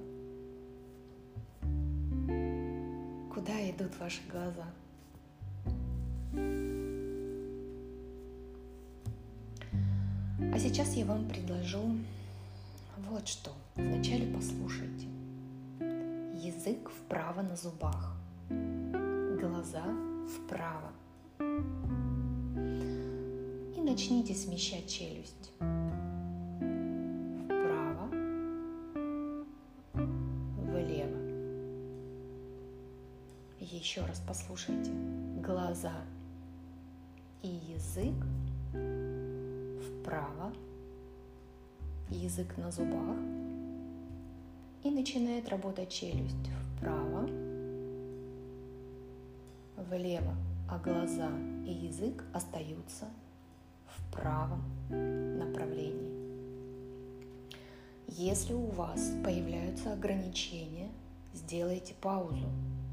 Куда 3.32 3.70
идут 3.70 3.96
ваши 4.00 4.22
глаза? 4.28 4.66
Сейчас 10.74 10.96
я 10.96 11.06
вам 11.06 11.28
предложу 11.28 11.84
вот 13.12 13.28
что. 13.28 13.52
Вначале 13.76 14.26
послушайте. 14.34 15.06
Язык 16.34 16.90
вправо 16.90 17.44
на 17.44 17.56
зубах. 17.56 18.18
Глаза 18.50 19.84
вправо. 20.28 20.92
И 23.78 23.82
начните 23.82 24.34
смещать 24.34 24.90
челюсть. 24.90 25.52
Вправо. 27.46 28.10
Влево. 29.94 31.20
Еще 33.60 34.02
раз 34.02 34.24
послушайте. 34.28 34.90
Глаза 35.40 35.94
и 37.44 37.50
язык 37.50 38.16
вправо 40.04 40.52
язык 42.10 42.58
на 42.58 42.72
зубах 42.72 43.18
и 44.84 44.92
начинает 44.92 45.48
работать 45.48 45.90
челюсть 45.90 46.50
вправо, 46.76 47.26
влево, 49.90 50.36
а 50.70 50.78
глаза 50.80 51.32
и 51.66 51.72
язык 51.72 52.26
остаются 52.34 53.06
в 53.86 54.14
правом 54.14 54.62
направлении. 54.90 56.12
Если 58.10 58.54
у 58.54 58.66
вас 58.66 59.14
появляются 59.24 59.94
ограничения, 59.94 60.90
сделайте 61.34 61.94
паузу. 62.02 62.50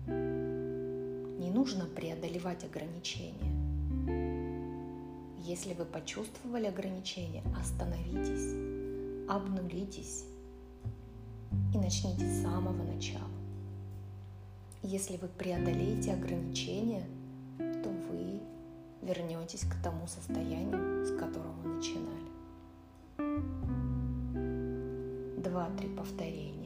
Не 0.06 1.50
нужно 1.50 1.86
преодолевать 1.86 2.64
ограничения. 2.64 3.59
Если 5.50 5.74
вы 5.74 5.84
почувствовали 5.84 6.66
ограничения, 6.66 7.42
остановитесь 7.60 8.54
обнулитесь 9.28 10.24
и 11.74 11.76
начните 11.76 12.24
с 12.24 12.42
самого 12.42 12.84
начала. 12.84 13.26
Если 14.84 15.16
вы 15.16 15.26
преодолеете 15.26 16.12
ограничения, 16.12 17.04
то 17.58 17.88
вы 17.88 18.40
вернетесь 19.02 19.62
к 19.62 19.74
тому 19.82 20.06
состоянию, 20.06 21.04
с 21.04 21.18
которого 21.18 21.60
начинали. 21.64 22.30
Два-три 25.42 25.88
повторения. 25.88 26.59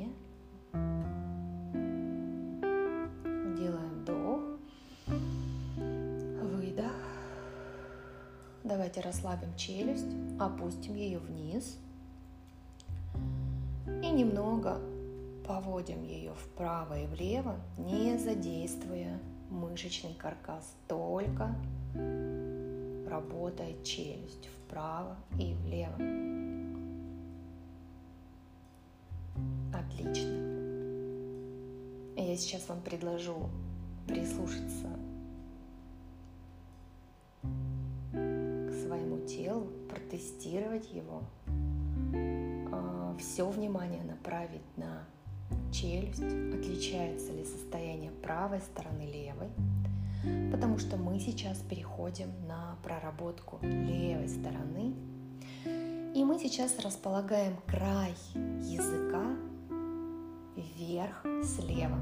Расслабим 9.25 9.57
челюсть, 9.57 10.15
опустим 10.39 10.95
ее 10.95 11.19
вниз– 11.19 11.79
немного 14.15 14.81
поводим 15.47 16.05
ее 16.05 16.33
вправо 16.35 16.99
и 16.99 17.07
влево, 17.07 17.57
не 17.77 18.17
задействуя 18.17 19.19
мышечный 19.51 20.15
каркас, 20.15 20.75
только 20.87 21.55
работает 23.09 23.83
челюсть 23.83 24.49
вправо 24.49 25.17
и 25.39 25.55
влево. 25.65 25.95
Отлично. 29.75 30.33
Я 32.17 32.37
сейчас 32.37 32.69
вам 32.69 32.81
предложу 32.81 33.51
прислушаться 34.07 34.89
протестировать 40.55 40.93
его 40.93 41.23
все 43.19 43.49
внимание 43.49 44.03
направить 44.03 44.77
на 44.77 45.05
челюсть, 45.73 46.23
отличается 46.23 47.33
ли 47.33 47.45
состояние 47.45 48.11
правой 48.11 48.61
стороны 48.61 49.03
левой, 49.03 49.49
потому 50.51 50.79
что 50.79 50.97
мы 50.97 51.21
сейчас 51.21 51.59
переходим 51.59 52.29
на 52.49 52.77
проработку 52.83 53.59
левой 53.63 54.29
стороны. 54.29 54.95
И 56.15 56.25
мы 56.25 56.39
сейчас 56.39 56.79
располагаем 56.81 57.57
край 57.67 58.15
языка 58.33 59.37
вверх 60.57 61.25
слева. 61.45 61.99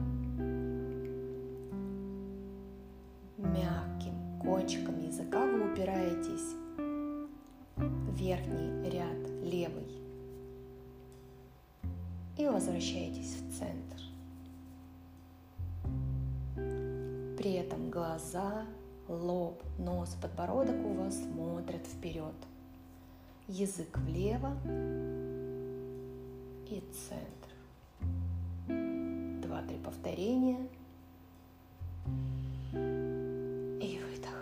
Вперед. 22.03 22.35
Язык 23.47 23.97
влево 23.99 24.57
и 26.69 26.83
центр. 27.09 27.51
Два-три 29.47 29.79
повторения. 29.79 30.67
И 32.73 34.01
выдох. 34.03 34.41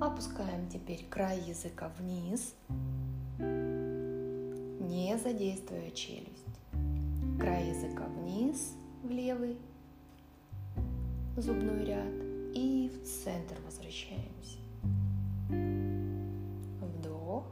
Опускаем 0.00 0.68
теперь 0.68 1.06
край 1.08 1.38
языка 1.40 1.92
вниз 1.96 2.56
не 3.38 5.16
задействуя 5.22 5.92
челюсть. 5.92 6.58
Край 7.38 7.68
языка 7.68 8.06
вниз 8.06 8.74
в 9.04 9.10
левый 9.10 9.56
зубной 11.36 11.84
ряд 11.84 12.27
и 12.54 12.88
в 12.88 13.06
центр 13.06 13.56
возвращаемся. 13.64 14.58
Вдох. 16.80 17.44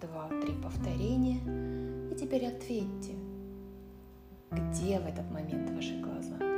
Два-три 0.00 0.52
повторения. 0.62 1.40
И 2.12 2.14
теперь 2.16 2.46
ответьте, 2.46 3.14
где 4.50 4.98
в 4.98 5.06
этот 5.06 5.30
момент 5.30 5.70
ваши 5.70 6.00
глаза. 6.00 6.57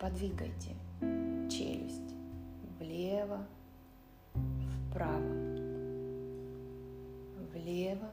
Подвигайте 0.00 0.74
челюсть 1.50 2.14
влево, 2.78 3.46
вправо, 4.88 5.34
влево, 7.52 8.10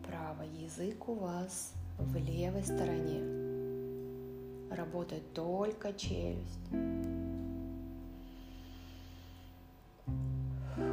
вправо. 0.00 0.42
Язык 0.42 1.08
у 1.08 1.14
вас 1.14 1.72
в 1.98 2.16
левой 2.16 2.64
стороне. 2.64 3.20
Работает 4.74 5.32
только 5.34 5.92
челюсть. 5.92 6.68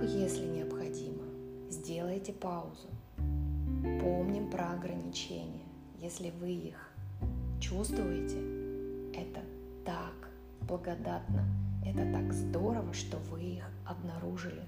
Если 0.04 0.45
необходимо, 0.45 1.24
сделайте 1.71 2.32
паузу. 2.32 2.89
Помним 4.02 4.52
про 4.52 4.74
ограничения. 4.74 5.65
Если 6.00 6.30
вы 6.30 6.52
их 6.52 6.90
чувствуете, 7.71 8.38
это 9.13 9.39
так 9.86 10.29
благодатно, 10.67 11.45
это 11.86 12.12
так 12.12 12.34
здорово, 12.34 12.93
что 12.93 13.17
вы 13.31 13.41
их 13.41 13.63
обнаружили. 13.86 14.67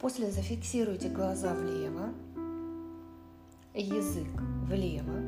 После 0.00 0.30
зафиксируйте 0.32 1.08
глаза 1.08 1.54
влево, 1.54 2.12
язык 3.72 4.26
влево, 4.64 5.20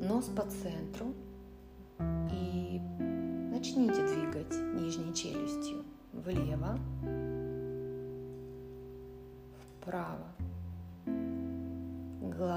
нос 0.00 0.26
по 0.26 0.42
центру 0.42 1.12
и 2.30 2.80
начните 3.50 4.06
двигать 4.06 4.54
нижней 4.80 5.12
челюстью 5.12 5.84
влево, 6.12 6.78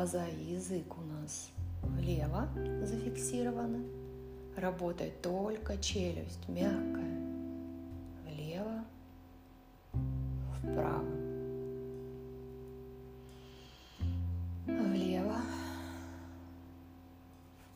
Глаза 0.09 0.25
и 0.29 0.53
язык 0.53 0.97
у 0.97 1.01
нас 1.01 1.49
влево 1.81 2.47
зафиксированы. 2.85 3.83
Работает 4.55 5.21
только 5.21 5.77
челюсть, 5.79 6.47
мягкая. 6.47 7.19
Влево, 8.23 8.85
вправо. 10.59 11.03
Влево, 14.65 15.41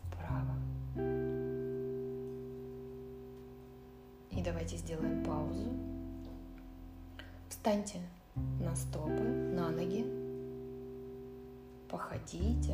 вправо. 0.06 0.56
И 4.32 4.42
давайте 4.42 4.78
сделаем 4.78 5.22
паузу. 5.26 5.68
Встаньте 7.50 8.00
на 8.62 8.74
стопы, 8.78 9.22
на 9.22 9.70
ноги. 9.70 10.21
Походите, 11.92 12.74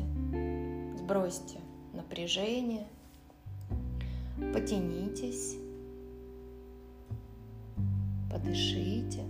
сбросьте 0.96 1.58
напряжение, 1.92 2.86
потянитесь, 4.54 5.56
подышите. 8.30 9.24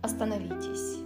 Остановитесь 0.00 0.98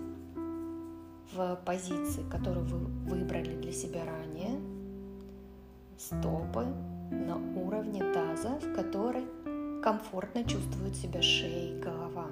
в 1.33 1.59
позиции, 1.65 2.29
которую 2.29 2.67
вы 2.67 2.79
выбрали 3.09 3.59
для 3.59 3.73
себя 3.73 4.05
ранее. 4.05 4.61
Стопы 5.97 6.67
на 7.11 7.39
уровне 7.59 8.05
таза, 8.13 8.59
в 8.59 8.75
которой 8.75 9.25
комфортно 9.85 10.43
чувствует 10.45 10.97
себя 10.97 11.21
шея 11.21 11.77
и 11.77 11.79
голова. 11.79 12.29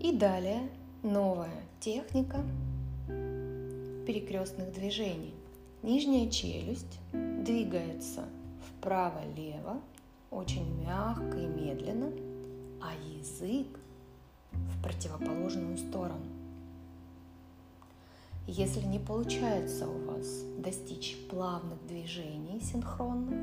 И 0.00 0.16
далее 0.16 0.70
новая 1.02 1.62
техника 1.78 2.38
перекрестных 4.06 4.72
движений. 4.72 5.34
Нижняя 5.82 6.30
челюсть 6.30 6.98
двигается 7.12 8.24
вправо-лево 8.70 9.82
очень 10.30 10.82
мягко 10.82 11.36
и 11.36 11.46
медленно, 11.46 12.10
а 12.80 12.94
язык 13.18 13.66
в 14.50 14.82
противоположную 14.82 15.76
сторону. 15.76 16.24
Если 18.50 18.80
не 18.80 18.98
получается 18.98 19.86
у 19.86 20.06
вас 20.06 20.42
достичь 20.56 21.18
плавных 21.28 21.86
движений 21.86 22.62
синхронных, 22.62 23.34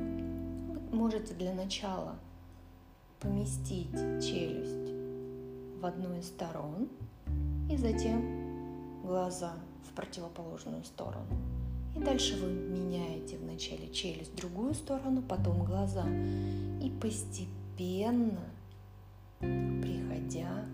вы 0.90 0.96
можете 0.96 1.32
для 1.32 1.54
начала 1.54 2.16
поместить 3.20 3.92
челюсть 4.20 4.90
в 5.80 5.86
одну 5.86 6.18
из 6.18 6.26
сторон 6.26 6.88
и 7.70 7.76
затем 7.76 9.00
глаза 9.04 9.52
в 9.88 9.94
противоположную 9.94 10.82
сторону. 10.82 11.36
И 11.94 12.00
дальше 12.00 12.36
вы 12.44 12.50
меняете 12.50 13.38
вначале 13.38 13.88
челюсть 13.92 14.32
в 14.32 14.36
другую 14.36 14.74
сторону, 14.74 15.22
потом 15.22 15.64
глаза. 15.64 16.04
И 16.82 16.90
постепенно, 17.00 18.42
приходя 19.38 20.64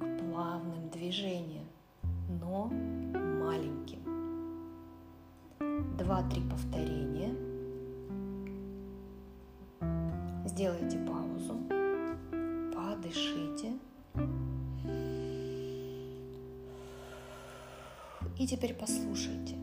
к 0.00 0.18
плавным 0.18 0.90
движениям, 0.90 1.64
но 2.40 2.68
маленьким. 3.42 3.98
Два-три 5.98 6.42
повторения. 6.42 7.34
Сделайте 10.46 10.98
паузу, 10.98 11.56
подышите. 12.74 13.72
И 18.38 18.46
теперь 18.46 18.74
послушайте. 18.74 19.56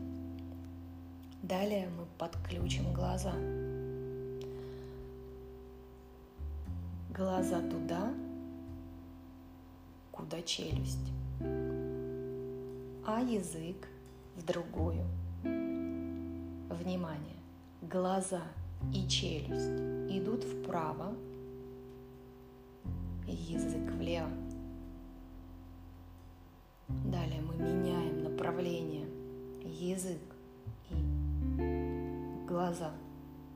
Далее 1.42 1.88
мы 1.96 2.06
подключим 2.18 2.92
глаза. 2.92 3.32
Глаза 7.14 7.60
туда, 7.60 8.12
куда 10.12 10.40
челюсть 10.42 11.12
а 13.12 13.20
язык 13.20 13.88
в 14.36 14.44
другую. 14.44 15.04
Внимание! 15.42 17.36
Глаза 17.82 18.42
и 18.94 19.08
челюсть 19.08 19.80
идут 20.14 20.44
вправо, 20.44 21.12
язык 23.26 23.90
влево. 23.98 24.30
Далее 27.04 27.40
мы 27.40 27.56
меняем 27.56 28.22
направление. 28.22 29.08
Язык 29.64 30.20
и 30.90 32.46
глаза 32.46 32.92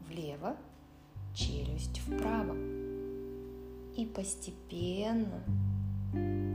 влево, 0.09 0.57
челюсть 1.33 2.01
вправо. 2.01 2.57
И 3.97 4.05
постепенно, 4.05 5.45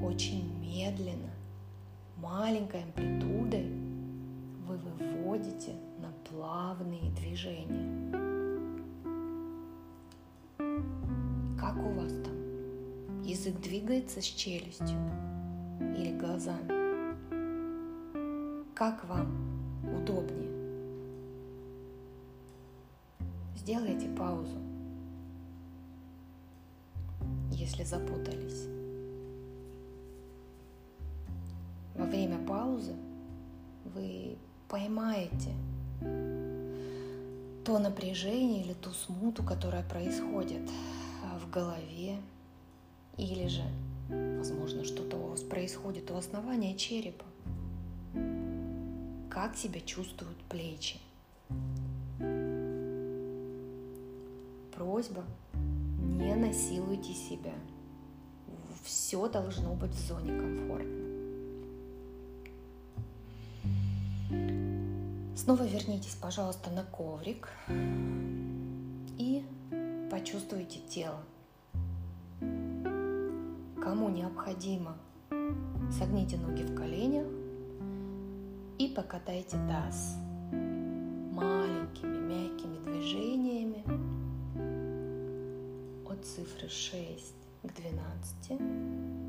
очень 0.04 0.60
медленно 0.60 1.39
маленькой 2.22 2.84
амплитудой 2.84 3.72
вы 4.68 4.78
выводите 4.78 5.74
на 6.00 6.12
плавные 6.30 7.12
движения. 7.12 8.10
Как 11.60 11.76
у 11.78 11.90
вас 11.94 12.12
там? 12.24 13.24
Язык 13.24 13.60
двигается 13.62 14.22
с 14.22 14.26
челюстью 14.26 14.98
или 15.80 16.18
глазами? 16.18 16.80
Как 18.74 19.04
вам 19.06 19.28
удобнее? 19.84 20.50
Сделайте 23.56 24.08
паузу, 24.18 24.58
если 27.52 27.84
запутались. 27.84 28.79
Паузы 32.70 32.94
вы 33.86 34.38
поймаете 34.68 35.54
то 37.66 37.80
напряжение 37.80 38.64
или 38.64 38.74
ту 38.74 38.92
смуту, 38.92 39.44
которая 39.44 39.84
происходит 39.84 40.70
в 41.40 41.50
голове, 41.52 42.18
или 43.18 43.48
же, 43.48 43.64
возможно, 44.10 44.84
что-то 44.84 45.18
у 45.18 45.28
вас 45.30 45.42
происходит 45.42 46.10
у 46.12 46.16
основания 46.16 46.76
черепа. 46.76 47.26
Как 49.30 49.56
себя 49.56 49.82
чувствуют 49.82 50.38
плечи? 50.50 50.98
Просьба, 54.76 55.24
не 56.00 56.36
насилуйте 56.36 57.14
себя. 57.14 57.54
Все 58.84 59.28
должно 59.28 59.76
быть 59.76 59.92
в 59.92 60.08
зоне 60.08 60.40
комфорта. 60.40 61.09
Снова 65.40 65.64
вернитесь, 65.64 66.16
пожалуйста, 66.22 66.70
на 66.70 66.84
коврик 66.84 67.48
и 69.18 69.46
почувствуйте 70.12 70.80
тело. 70.80 71.22
Кому 73.82 74.10
необходимо, 74.10 74.98
согните 75.98 76.36
ноги 76.36 76.64
в 76.64 76.76
коленях 76.76 77.26
и 78.80 78.90
покатайте 78.90 79.56
таз 79.70 80.18
маленькими 80.52 82.18
мягкими 82.18 82.84
движениями 82.84 83.86
от 86.06 86.26
цифры 86.26 86.68
6 86.68 87.34
к 87.64 87.74
12 87.76 89.29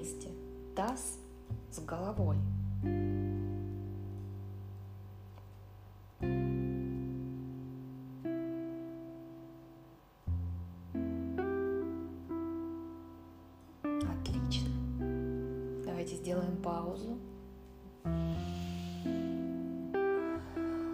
вместе 0.00 0.28
таз 0.74 1.18
с 1.70 1.78
головой. 1.80 2.36
Отлично. 13.82 14.70
Давайте 15.84 16.16
сделаем 16.16 16.56
паузу. 16.62 17.18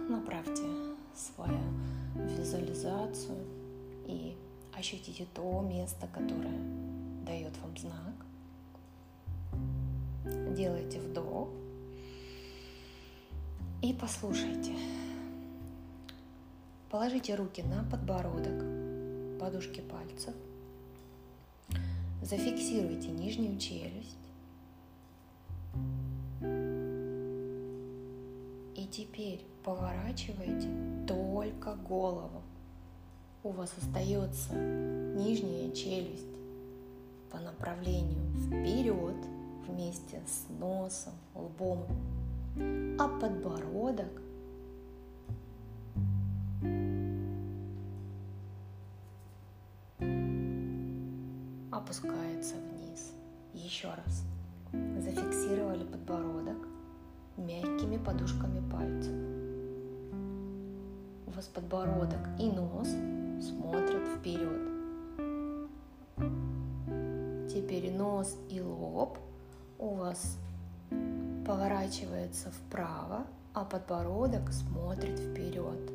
Направьте 0.09 0.63
свою 1.15 1.57
визуализацию 2.15 3.37
и 4.05 4.35
ощутите 4.77 5.25
то 5.33 5.61
место, 5.61 6.07
которое 6.13 6.59
дает 7.25 7.57
вам 7.61 7.77
знак. 7.77 8.06
Послушайте. 14.07 14.71
Положите 16.89 17.35
руки 17.35 17.61
на 17.61 17.83
подбородок, 17.91 18.63
подушки 19.37 19.81
пальцев. 19.81 20.33
Зафиксируйте 22.21 23.09
нижнюю 23.09 23.59
челюсть. 23.59 24.15
И 28.77 28.87
теперь 28.89 29.45
поворачивайте 29.65 30.69
только 31.05 31.75
голову. 31.75 32.43
У 33.43 33.49
вас 33.49 33.73
остается 33.77 34.53
нижняя 34.53 35.69
челюсть 35.71 36.23
по 37.29 37.39
направлению 37.39 38.23
вперед 38.45 39.17
вместе 39.67 40.21
с 40.25 40.45
носом, 40.61 41.13
лбом, 41.35 41.85
а 42.97 43.07
подбородок 43.07 44.26
поворачивается 72.47 72.51
вправо, 72.51 73.25
а 73.53 73.65
подбородок 73.65 74.51
смотрит 74.51 75.19
вперед. 75.19 75.91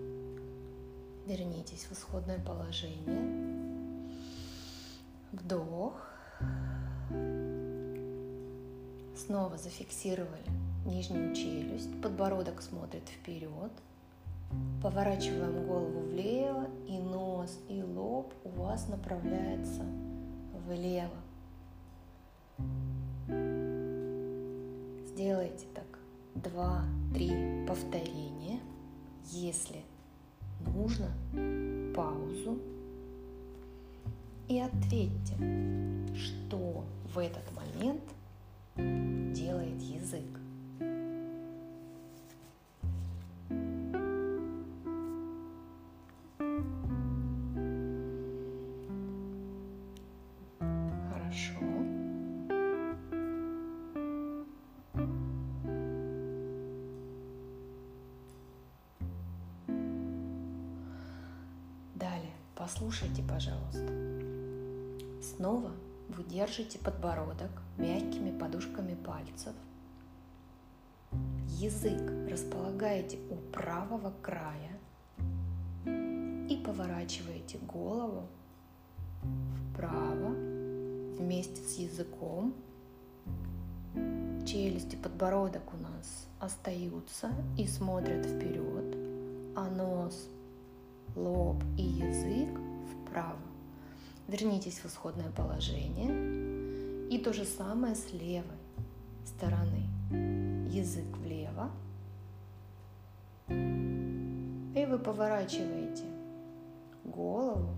Вернитесь 1.26 1.86
в 1.88 1.92
исходное 1.92 2.38
положение. 2.38 3.58
Вдох. 5.32 5.94
Снова 9.16 9.56
зафиксировали 9.56 10.50
нижнюю 10.84 11.34
челюсть. 11.34 12.00
Подбородок 12.02 12.62
смотрит 12.62 13.08
вперед. 13.08 13.72
Поворачиваем 14.82 15.66
голову 15.66 16.00
влево, 16.00 16.66
и 16.86 16.98
нос, 16.98 17.58
и 17.68 17.82
лоб 17.82 18.34
у 18.44 18.50
вас 18.50 18.88
направляется 18.88 19.82
влево. 20.66 21.16
Сделайте 25.06 25.66
так 25.74 25.91
два-три 26.34 27.66
повторения. 27.66 28.60
Если 29.30 29.82
нужно, 30.74 31.08
паузу 31.94 32.58
и 34.48 34.58
ответьте, 34.58 35.34
что 36.14 36.84
в 37.14 37.18
этот 37.18 37.44
момент 37.54 38.02
делает 39.34 39.80
язык. 39.80 40.41
Подбородок 66.82 67.50
мягкими 67.78 68.36
подушками 68.36 68.94
пальцев. 68.94 69.54
Язык 71.46 72.02
располагаете 72.28 73.18
у 73.30 73.36
правого 73.52 74.12
края 74.22 74.78
и 75.84 76.62
поворачиваете 76.64 77.58
голову 77.58 78.26
вправо 79.70 80.30
вместе 81.18 81.62
с 81.62 81.76
языком. 81.78 82.54
Челюсть 84.46 84.94
и 84.94 84.96
подбородок 84.96 85.62
у 85.72 85.76
нас 85.76 86.26
остаются 86.40 87.30
и 87.56 87.66
смотрят 87.66 88.26
вперед, 88.26 88.96
а 89.54 89.68
нос, 89.70 90.28
лоб 91.14 91.62
и 91.78 91.82
язык 91.82 92.58
вправо. 92.90 93.38
Вернитесь 94.26 94.78
в 94.78 94.86
исходное 94.86 95.30
положение. 95.30 96.41
И 97.12 97.18
то 97.18 97.30
же 97.34 97.44
самое 97.44 97.94
с 97.94 98.10
левой 98.14 98.56
стороны. 99.26 99.86
Язык 100.70 101.04
влево. 101.18 101.70
И 103.50 104.86
вы 104.86 104.98
поворачиваете 104.98 106.04
голову, 107.04 107.74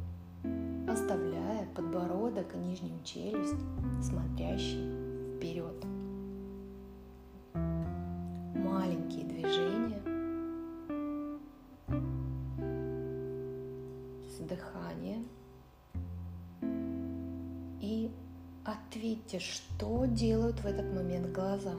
оставляя 0.88 1.66
подбородок 1.74 2.54
и 2.54 2.58
нижнюю 2.58 3.02
челюсть, 3.02 3.60
смотрящий 4.04 5.36
вперед. 5.36 5.84
Ответьте, 19.24 19.40
что 19.40 20.06
делают 20.06 20.60
в 20.60 20.66
этот 20.66 20.92
момент 20.92 21.32
глаза. 21.32 21.72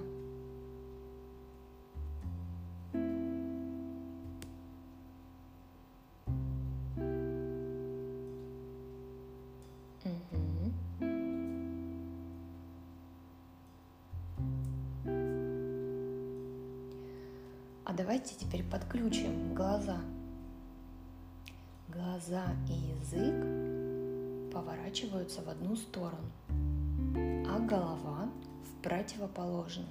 Противоположную. 29.65 29.87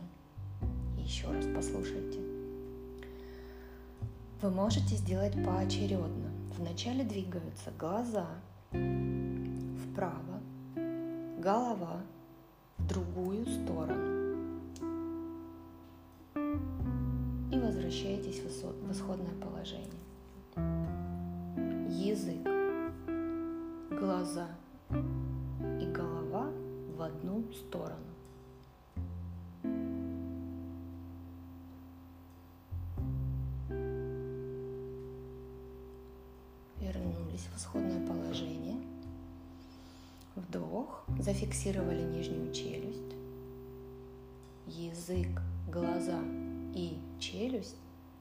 Еще 0.99 1.27
раз 1.31 1.45
послушайте. 1.55 2.21
Вы 4.41 4.51
можете 4.51 4.97
сделать 4.97 5.35
поочередно. 5.45 6.31
Вначале 6.57 7.05
двигаются 7.05 7.71
глаза 7.79 8.29
вправо, 8.71 10.41
голова 11.39 12.01
в 12.79 12.87
другую 12.87 13.45
сторону. 13.47 14.15
И 17.51 17.59
возвращаетесь 17.59 18.41
в 18.41 18.91
исходное 18.93 19.35
положение. 19.41 19.91
Язык, 21.89 22.43
глаза 23.91 24.49
и 24.91 25.87
голова 25.93 26.51
в 26.97 27.03
одну 27.03 27.45
сторону. 27.53 28.14
Зафиксировали 41.19 42.03
нижнюю 42.03 42.53
челюсть, 42.53 43.15
язык, 44.67 45.41
глаза 45.71 46.21
и 46.75 46.99
челюсть 47.19 47.77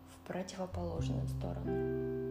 в 0.10 0.28
противоположную 0.28 1.28
сторону. 1.28 2.24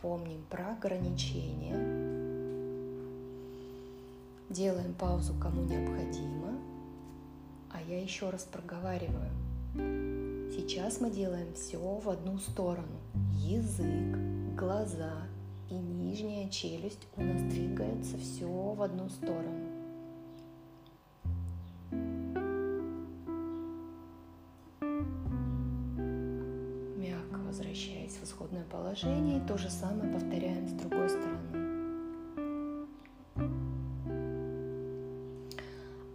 Помним 0.00 0.42
про 0.48 0.72
ограничения. 0.72 1.76
Делаем 4.48 4.94
паузу, 4.94 5.34
кому 5.40 5.64
необходимо. 5.64 6.54
А 7.70 7.82
я 7.82 8.00
еще 8.00 8.30
раз 8.30 8.44
проговариваю. 8.44 9.30
Сейчас 10.52 11.00
мы 11.00 11.10
делаем 11.10 11.52
все 11.54 11.78
в 11.78 12.08
одну 12.08 12.38
сторону. 12.38 12.98
Язык, 13.34 14.16
глаза 14.58 15.12
и 15.70 15.74
нижняя 15.74 16.50
челюсть 16.50 17.06
у 17.16 17.22
нас 17.22 17.40
двигается 17.42 18.18
все 18.18 18.48
в 18.48 18.82
одну 18.82 19.08
сторону. 19.08 19.68
Мягко 26.96 27.38
возвращаясь 27.46 28.16
в 28.16 28.24
исходное 28.24 28.64
положение, 28.64 29.40
то 29.46 29.56
же 29.56 29.70
самое 29.70 30.12
повторяем 30.12 30.66
с 30.66 30.72
другой 30.72 31.08
стороны. 31.08 31.68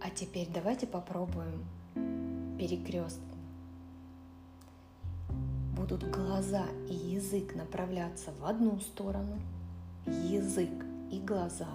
А 0.02 0.10
теперь 0.14 0.48
давайте 0.52 0.86
попробуем 0.86 1.64
перекрестно 2.58 3.33
будут 5.84 6.10
глаза 6.10 6.64
и 6.88 6.94
язык 6.94 7.54
направляться 7.54 8.32
в 8.40 8.46
одну 8.46 8.80
сторону, 8.80 9.38
язык 10.06 10.70
и 11.10 11.20
глаза, 11.20 11.68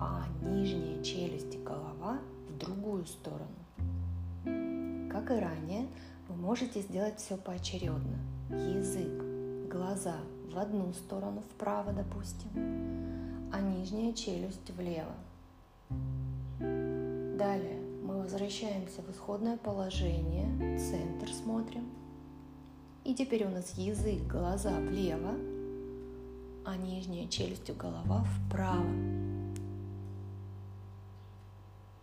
а 0.00 0.24
нижняя 0.40 1.02
челюсть 1.02 1.54
и 1.54 1.58
голова 1.58 2.18
в 2.48 2.56
другую 2.56 3.04
сторону. 3.04 3.44
Как 5.10 5.30
и 5.30 5.34
ранее, 5.34 5.88
вы 6.28 6.36
можете 6.36 6.80
сделать 6.80 7.18
все 7.18 7.36
поочередно. 7.36 8.18
Язык, 8.48 9.70
глаза 9.70 10.16
в 10.50 10.58
одну 10.58 10.94
сторону, 10.94 11.42
вправо, 11.42 11.92
допустим, 11.92 12.48
а 13.52 13.60
нижняя 13.60 14.14
челюсть 14.14 14.70
влево. 14.70 15.16
Далее 16.60 17.78
мы 18.02 18.22
возвращаемся 18.22 19.02
в 19.02 19.10
исходное 19.10 19.58
положение, 19.58 20.78
центр 20.78 21.30
смотрим– 21.30 21.84
и 23.06 23.14
теперь 23.14 23.44
у 23.44 23.50
нас 23.50 23.72
язык, 23.78 24.26
глаза 24.26 24.72
влево, 24.80 25.34
а 26.64 26.76
нижняя 26.76 27.28
челюсть 27.28 27.70
и 27.70 27.72
голова 27.72 28.24
вправо. 28.24 28.84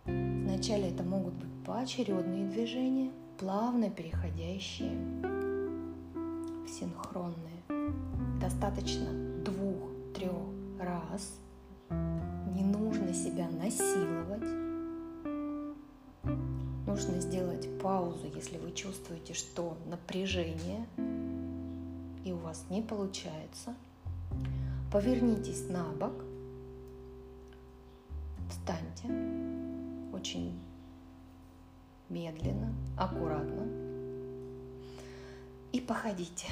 Вначале 0.06 0.88
это 0.88 1.02
могут 1.02 1.34
быть 1.34 1.64
поочередные 1.66 2.48
движения, 2.48 3.10
плавно 3.38 3.90
переходящие 3.90 4.96
в 6.64 6.68
синхронные. 6.70 7.62
Достаточно 8.40 9.10
двух-трех 9.44 10.32
раз. 10.80 11.38
Не 11.90 12.64
нужно 12.64 13.12
себя 13.12 13.46
насиловать 13.50 14.73
нужно 16.94 17.20
сделать 17.20 17.68
паузу, 17.82 18.30
если 18.36 18.56
вы 18.56 18.70
чувствуете, 18.70 19.34
что 19.34 19.76
напряжение 19.86 20.86
и 22.24 22.30
у 22.30 22.36
вас 22.36 22.66
не 22.70 22.82
получается. 22.82 23.74
Повернитесь 24.92 25.68
на 25.68 25.82
бок, 25.90 26.12
встаньте 28.48 29.08
очень 30.12 30.56
медленно, 32.10 32.72
аккуратно 32.96 33.66
и 35.72 35.80
походите. 35.80 36.46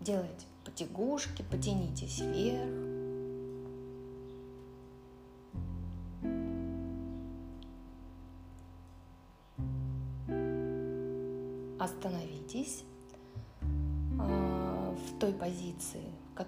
Делайте 0.00 0.46
потягушки, 0.64 1.42
потянитесь 1.42 2.20
вверх, 2.20 2.91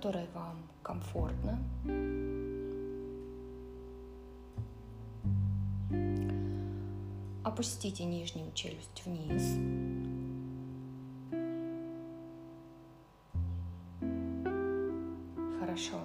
которая 0.05 0.27
вам 0.35 0.59
комфортна. 0.83 1.59
Опустите 7.43 8.05
нижнюю 8.05 8.53
челюсть 8.53 9.03
вниз. 9.07 9.57
Хорошо. 15.59 15.97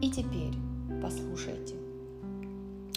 И 0.00 0.08
теперь 0.08 0.54
послушайте. 1.02 1.74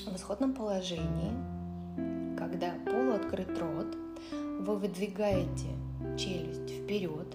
В 0.05 0.15
исходном 0.15 0.53
положении, 0.53 2.37
когда 2.37 2.75
полуоткрыт 2.85 3.57
рот– 3.57 3.97
вы 4.59 4.75
выдвигаете 4.75 5.67
челюсть 6.17 6.69
вперед 6.69 7.27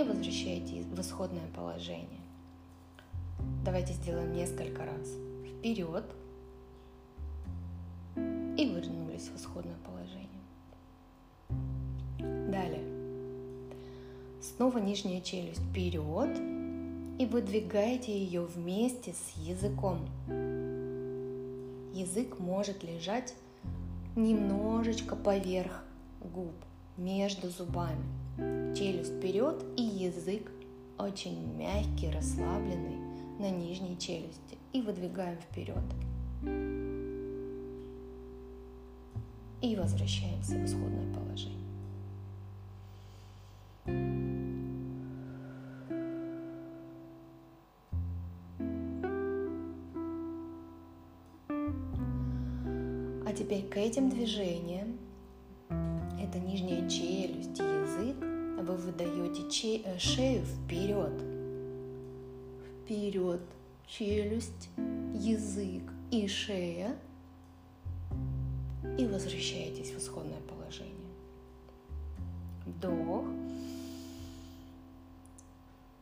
и 0.00 0.02
возвращаете 0.02 0.82
в 0.82 1.00
исходное 1.00 1.46
положение. 1.54 2.20
Давайте 3.64 3.92
сделаем 3.92 4.32
несколько 4.32 4.84
раз. 4.84 5.08
Вперед 5.58 6.04
и 8.16 8.64
вернулись 8.66 9.28
в 9.28 9.36
исходное 9.36 9.76
положение. 9.84 10.40
Далее. 12.50 12.84
Снова 14.40 14.78
нижняя 14.78 15.20
челюсть 15.20 15.60
вперед 15.60 16.38
и 17.18 17.26
выдвигаете 17.26 18.18
ее 18.18 18.42
вместе 18.42 19.12
с 19.12 19.36
языком. 19.36 20.06
Язык 21.92 22.38
может 22.38 22.82
лежать 22.82 23.34
немножечко 24.16 25.14
поверх 25.14 25.84
губ, 26.20 26.54
между 26.96 27.50
зубами. 27.50 28.19
Челюсть 28.74 29.16
вперед 29.16 29.64
и 29.76 29.82
язык 29.82 30.50
очень 30.98 31.56
мягкий, 31.56 32.10
расслабленный 32.10 32.96
на 33.38 33.50
нижней 33.50 33.98
челюсти. 33.98 34.58
И 34.72 34.82
выдвигаем 34.82 35.38
вперед. 35.38 35.82
И 39.62 39.76
возвращаемся 39.76 40.54
в 40.54 40.64
исходное 40.64 41.12
положение. 41.14 41.59
Шея. 66.30 66.96
И 68.98 69.06
возвращаетесь 69.06 69.90
в 69.90 69.98
исходное 69.98 70.40
положение. 70.48 70.94
Вдох. 72.66 73.24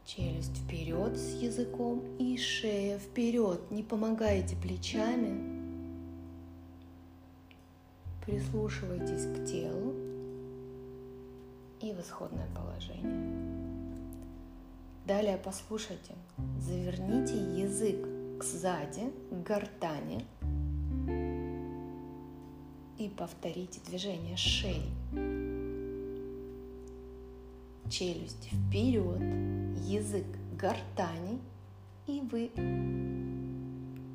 Челюсть 0.05 0.57
вперед 0.57 1.17
с 1.17 1.35
языком 1.35 2.03
и 2.19 2.37
шея 2.39 2.99
вперед. 2.99 3.71
Не 3.71 3.83
помогайте 3.83 4.57
плечами, 4.57 5.59
Прислушивайтесь 8.29 9.25
к 9.25 9.47
телу 9.47 9.95
и 11.81 11.95
в 11.95 12.01
исходное 12.03 12.47
положение. 12.55 13.95
Далее 15.07 15.41
послушайте. 15.43 16.15
Заверните 16.61 17.39
язык 17.59 18.18
к 18.39 18.45
сзади, 18.45 19.13
к 19.31 19.47
гортани 19.47 20.25
и 22.99 23.09
повторите 23.09 23.81
движение 23.87 24.37
шеи. 24.37 24.83
Челюсть 27.91 28.49
вперед, 28.49 29.21
язык 29.85 30.27
гортани 30.61 31.41
и 32.07 32.21
вы 32.31 32.51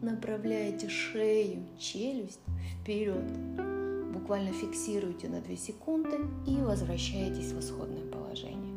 направляете 0.02 0.90
шею, 0.90 1.64
челюсть 1.78 2.40
вперед 2.82 3.26
буквально 4.14 4.54
фиксируете 4.54 5.28
на 5.28 5.42
2 5.42 5.56
секунды 5.56 6.18
и 6.48 6.56
возвращаетесь 6.62 7.52
в 7.52 7.60
исходное 7.60 8.06
положение. 8.10 8.73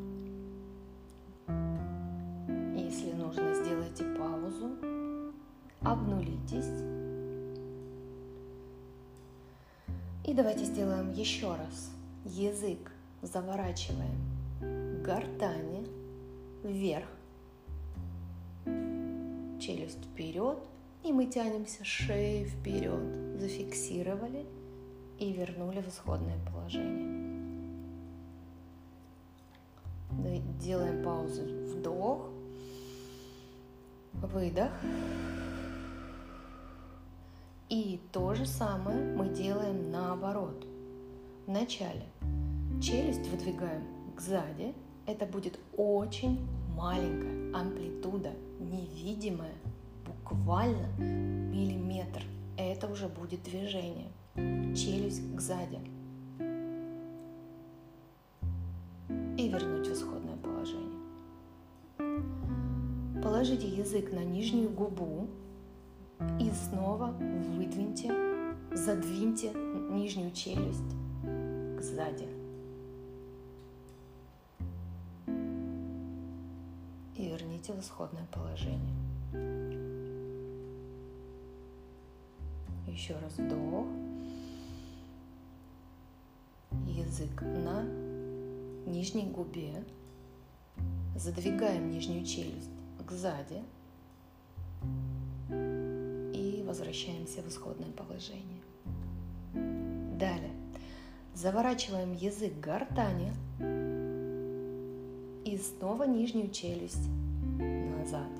Давайте 10.37 10.67
сделаем 10.67 11.13
еще 11.13 11.49
раз. 11.55 11.91
Язык 12.27 12.93
заворачиваем 13.23 15.03
гортани 15.03 15.87
вверх, 16.63 17.07
челюсть 19.59 20.05
вперед, 20.05 20.59
и 21.05 21.13
мы 21.13 21.27
тянемся 21.27 21.85
шеей 21.85 22.45
вперед, 22.45 23.41
зафиксировали 23.41 24.45
и 25.19 25.33
вернули 25.33 25.81
в 25.81 25.89
исходное 25.89 26.39
положение. 26.53 27.17
Делаем 30.61 31.03
паузу, 31.03 31.43
вдох, 31.43 32.29
выдох. 34.13 34.73
И 37.69 38.01
то 38.13 38.33
же 38.35 38.47
самое 38.47 38.97
мы 39.17 39.29
делаем 39.31 39.91
наоборот. 39.91 40.65
Вначале 41.49 42.05
челюсть 42.81 43.29
выдвигаем 43.29 43.83
к 44.15 44.21
сзади. 44.21 44.73
Это 45.05 45.27
будет 45.27 45.59
очень 45.77 46.47
маленькая 46.77 47.53
амплитуда, 47.61 48.31
невидимая, 48.61 49.55
буквально 50.07 50.87
миллиметр. 50.99 52.23
Это 52.57 52.87
уже 52.87 53.09
будет 53.09 53.43
движение. 53.43 54.13
Челюсть 54.77 55.35
к 55.35 55.41
сзади. 55.41 55.81
И 59.37 59.49
вернуть 59.49 59.89
в 59.89 59.93
исходное 59.93 60.37
положение. 60.37 61.01
Положите 63.21 63.67
язык 63.67 64.13
на 64.13 64.23
нижнюю 64.23 64.71
губу 64.71 65.29
и 66.41 66.51
снова 66.51 67.13
выдвиньте, 67.57 68.13
задвиньте 68.73 69.53
нижнюю 69.91 70.33
челюсть 70.33 70.95
сзади. 71.81 72.29
И 77.17 77.25
верните 77.29 77.73
в 77.73 77.81
исходное 77.81 78.27
положение. 78.33 78.95
Еще 82.87 83.15
раз 83.19 83.39
вдох. 83.39 83.87
Язык 86.87 87.43
на 87.43 87.83
нижней 88.87 89.31
губе. 89.31 89.85
Задвигаем 91.17 91.91
нижнюю 91.91 92.25
челюсть 92.25 92.71
к 93.07 93.11
сзади 93.13 93.63
возвращаемся 96.77 97.41
в 97.41 97.49
исходное 97.49 97.91
положение. 97.93 98.61
Далее 100.19 100.53
заворачиваем 101.33 102.13
язык 102.13 102.53
к 102.55 102.65
гортани 102.65 103.33
и 105.47 105.57
снова 105.57 106.05
нижнюю 106.05 106.51
челюсть 106.51 107.09
назад. 107.59 108.31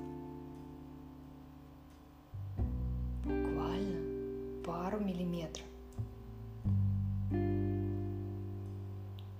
Буквально 3.23 4.63
пару 4.63 4.99
миллиметров. 4.99 5.65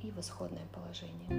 И 0.01 0.09
в 0.09 0.19
исходное 0.19 0.65
положение. 0.73 1.36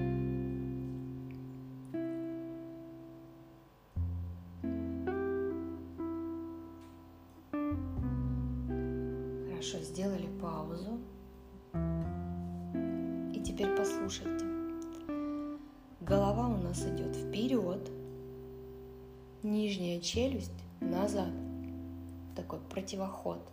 Теперь 14.09 14.25
послушайте. 14.25 14.45
Голова 16.01 16.49
у 16.49 16.57
нас 16.59 16.81
идет 16.87 17.15
вперед, 17.15 17.91
нижняя 19.43 20.01
челюсть 20.01 20.53
назад. 20.81 21.33
Такой 22.35 22.61
противоход. 22.71 23.47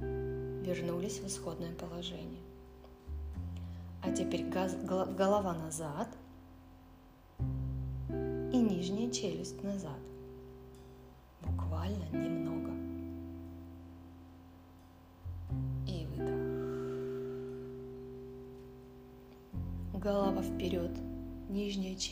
Вернулись 0.00 1.20
в 1.20 1.26
исходное 1.26 1.74
положение. 1.74 2.40
А 4.02 4.10
теперь 4.10 4.44
газ, 4.48 4.74
голова 4.74 5.54
назад 5.54 6.08
и 8.08 8.56
нижняя 8.56 9.10
челюсть 9.10 9.62
назад. 9.62 9.98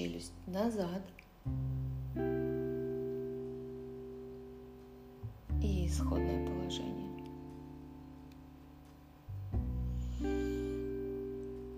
Челюсть 0.00 0.32
назад. 0.46 1.02
И 5.62 5.86
исходное 5.86 6.46
положение. 6.46 7.10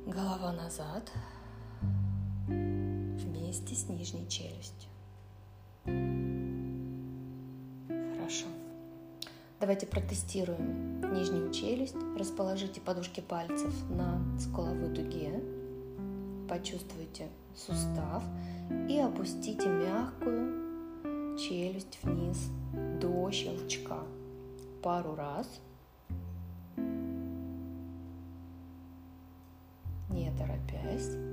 Голова 0.06 0.52
назад 0.52 1.10
вместе 2.46 3.74
с 3.74 3.88
нижней 3.88 4.28
челюстью. 4.28 4.88
Хорошо. 7.88 8.46
Давайте 9.58 9.86
протестируем 9.88 11.00
нижнюю 11.12 11.52
челюсть. 11.52 11.96
Расположите 12.16 12.80
подушки 12.80 13.20
пальцев 13.20 13.74
на 13.90 14.22
скуловой 14.38 14.90
дуге 14.90 15.42
почувствуйте 16.52 17.30
сустав 17.54 18.22
и 18.88 18.98
опустите 19.00 19.68
мягкую 19.68 21.38
челюсть 21.38 21.98
вниз 22.02 22.50
до 23.00 23.30
щелчка 23.30 24.02
пару 24.82 25.14
раз. 25.14 25.60
Не 30.08 30.30
торопясь. 30.38 31.31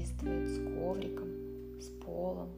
Взаимодействует 0.00 0.48
с 0.48 0.58
ковриком, 0.74 1.28
с 1.80 1.88
полом. 2.04 2.48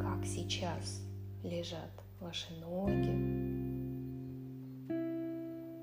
Как 0.00 0.24
сейчас 0.24 1.02
лежат 1.42 1.90
ваши 2.20 2.52
ноги, 2.60 3.14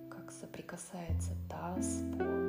как 0.09 0.31
соприкасается 0.31 1.31
таз 1.49 1.85
с 1.85 2.17
полом. 2.17 2.46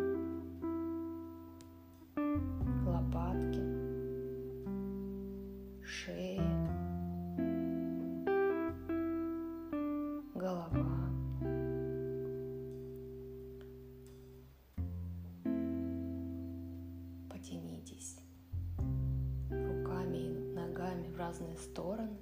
Разные 21.29 21.57
стороны. 21.59 22.17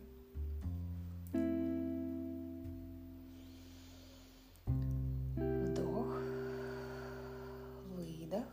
Вдох, 5.37 6.21
выдох. 7.95 8.45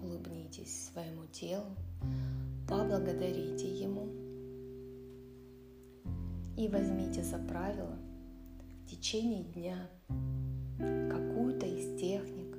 Улыбнитесь 0.00 0.90
своему 0.92 1.26
телу, 1.32 1.74
поблагодарите 2.68 3.68
ему 3.68 4.06
и 6.56 6.68
возьмите 6.68 7.24
за 7.24 7.38
правило 7.38 7.98
течение 8.86 9.42
дня 9.42 9.88
какую-то 10.78 11.66
из 11.66 11.98
техник 12.00 12.56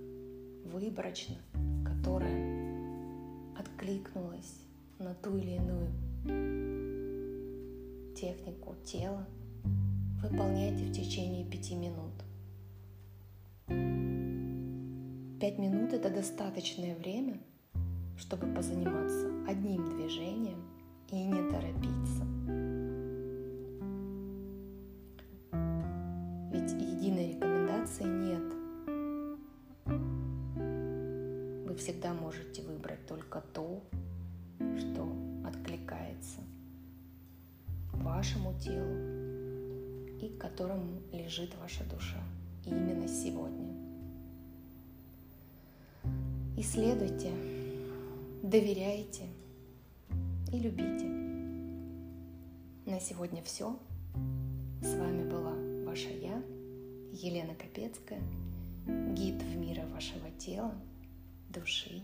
выборочно, 0.65 1.37
которая 1.85 3.55
откликнулась 3.57 4.70
на 5.01 5.15
ту 5.15 5.35
или 5.37 5.55
иную 5.55 5.87
технику 8.15 8.75
тела, 8.85 9.25
выполняйте 10.21 10.85
в 10.85 10.91
течение 10.91 11.43
пяти 11.45 11.75
минут. 11.75 12.13
Пять 15.39 15.57
минут– 15.57 15.93
это 15.93 16.09
достаточное 16.11 16.95
время, 16.95 17.39
чтобы 18.15 18.45
позаниматься 18.53 19.27
одним 19.47 19.89
движением 19.89 20.63
и 21.09 21.23
не 21.23 21.41
торопиться. 21.49 22.23
Ведь 26.51 26.71
единой 26.73 27.33
рекомендации 27.33 28.03
нет. 28.03 28.53
Вы 31.67 31.75
всегда 31.75 32.13
можете 32.13 32.61
выбрать 32.61 33.07
только 33.07 33.41
то, 33.53 33.60
телу 38.61 38.95
и 40.21 40.29
к 40.29 40.37
которому 40.39 41.01
лежит 41.11 41.53
ваша 41.59 41.83
душа 41.85 42.21
именно 42.65 43.07
сегодня. 43.07 43.73
Исследуйте, 46.57 47.31
доверяйте 48.43 49.23
и 50.53 50.59
любите. 50.59 51.07
На 52.85 52.99
сегодня 52.99 53.41
все. 53.43 53.77
С 54.81 54.95
вами 54.95 55.27
была 55.29 55.53
ваша 55.85 56.09
я, 56.09 56.41
Елена 57.13 57.55
Капецкая, 57.55 58.21
гид 59.15 59.41
в 59.41 59.55
мира 59.57 59.85
вашего 59.93 60.29
тела, 60.37 60.73
души 61.49 62.01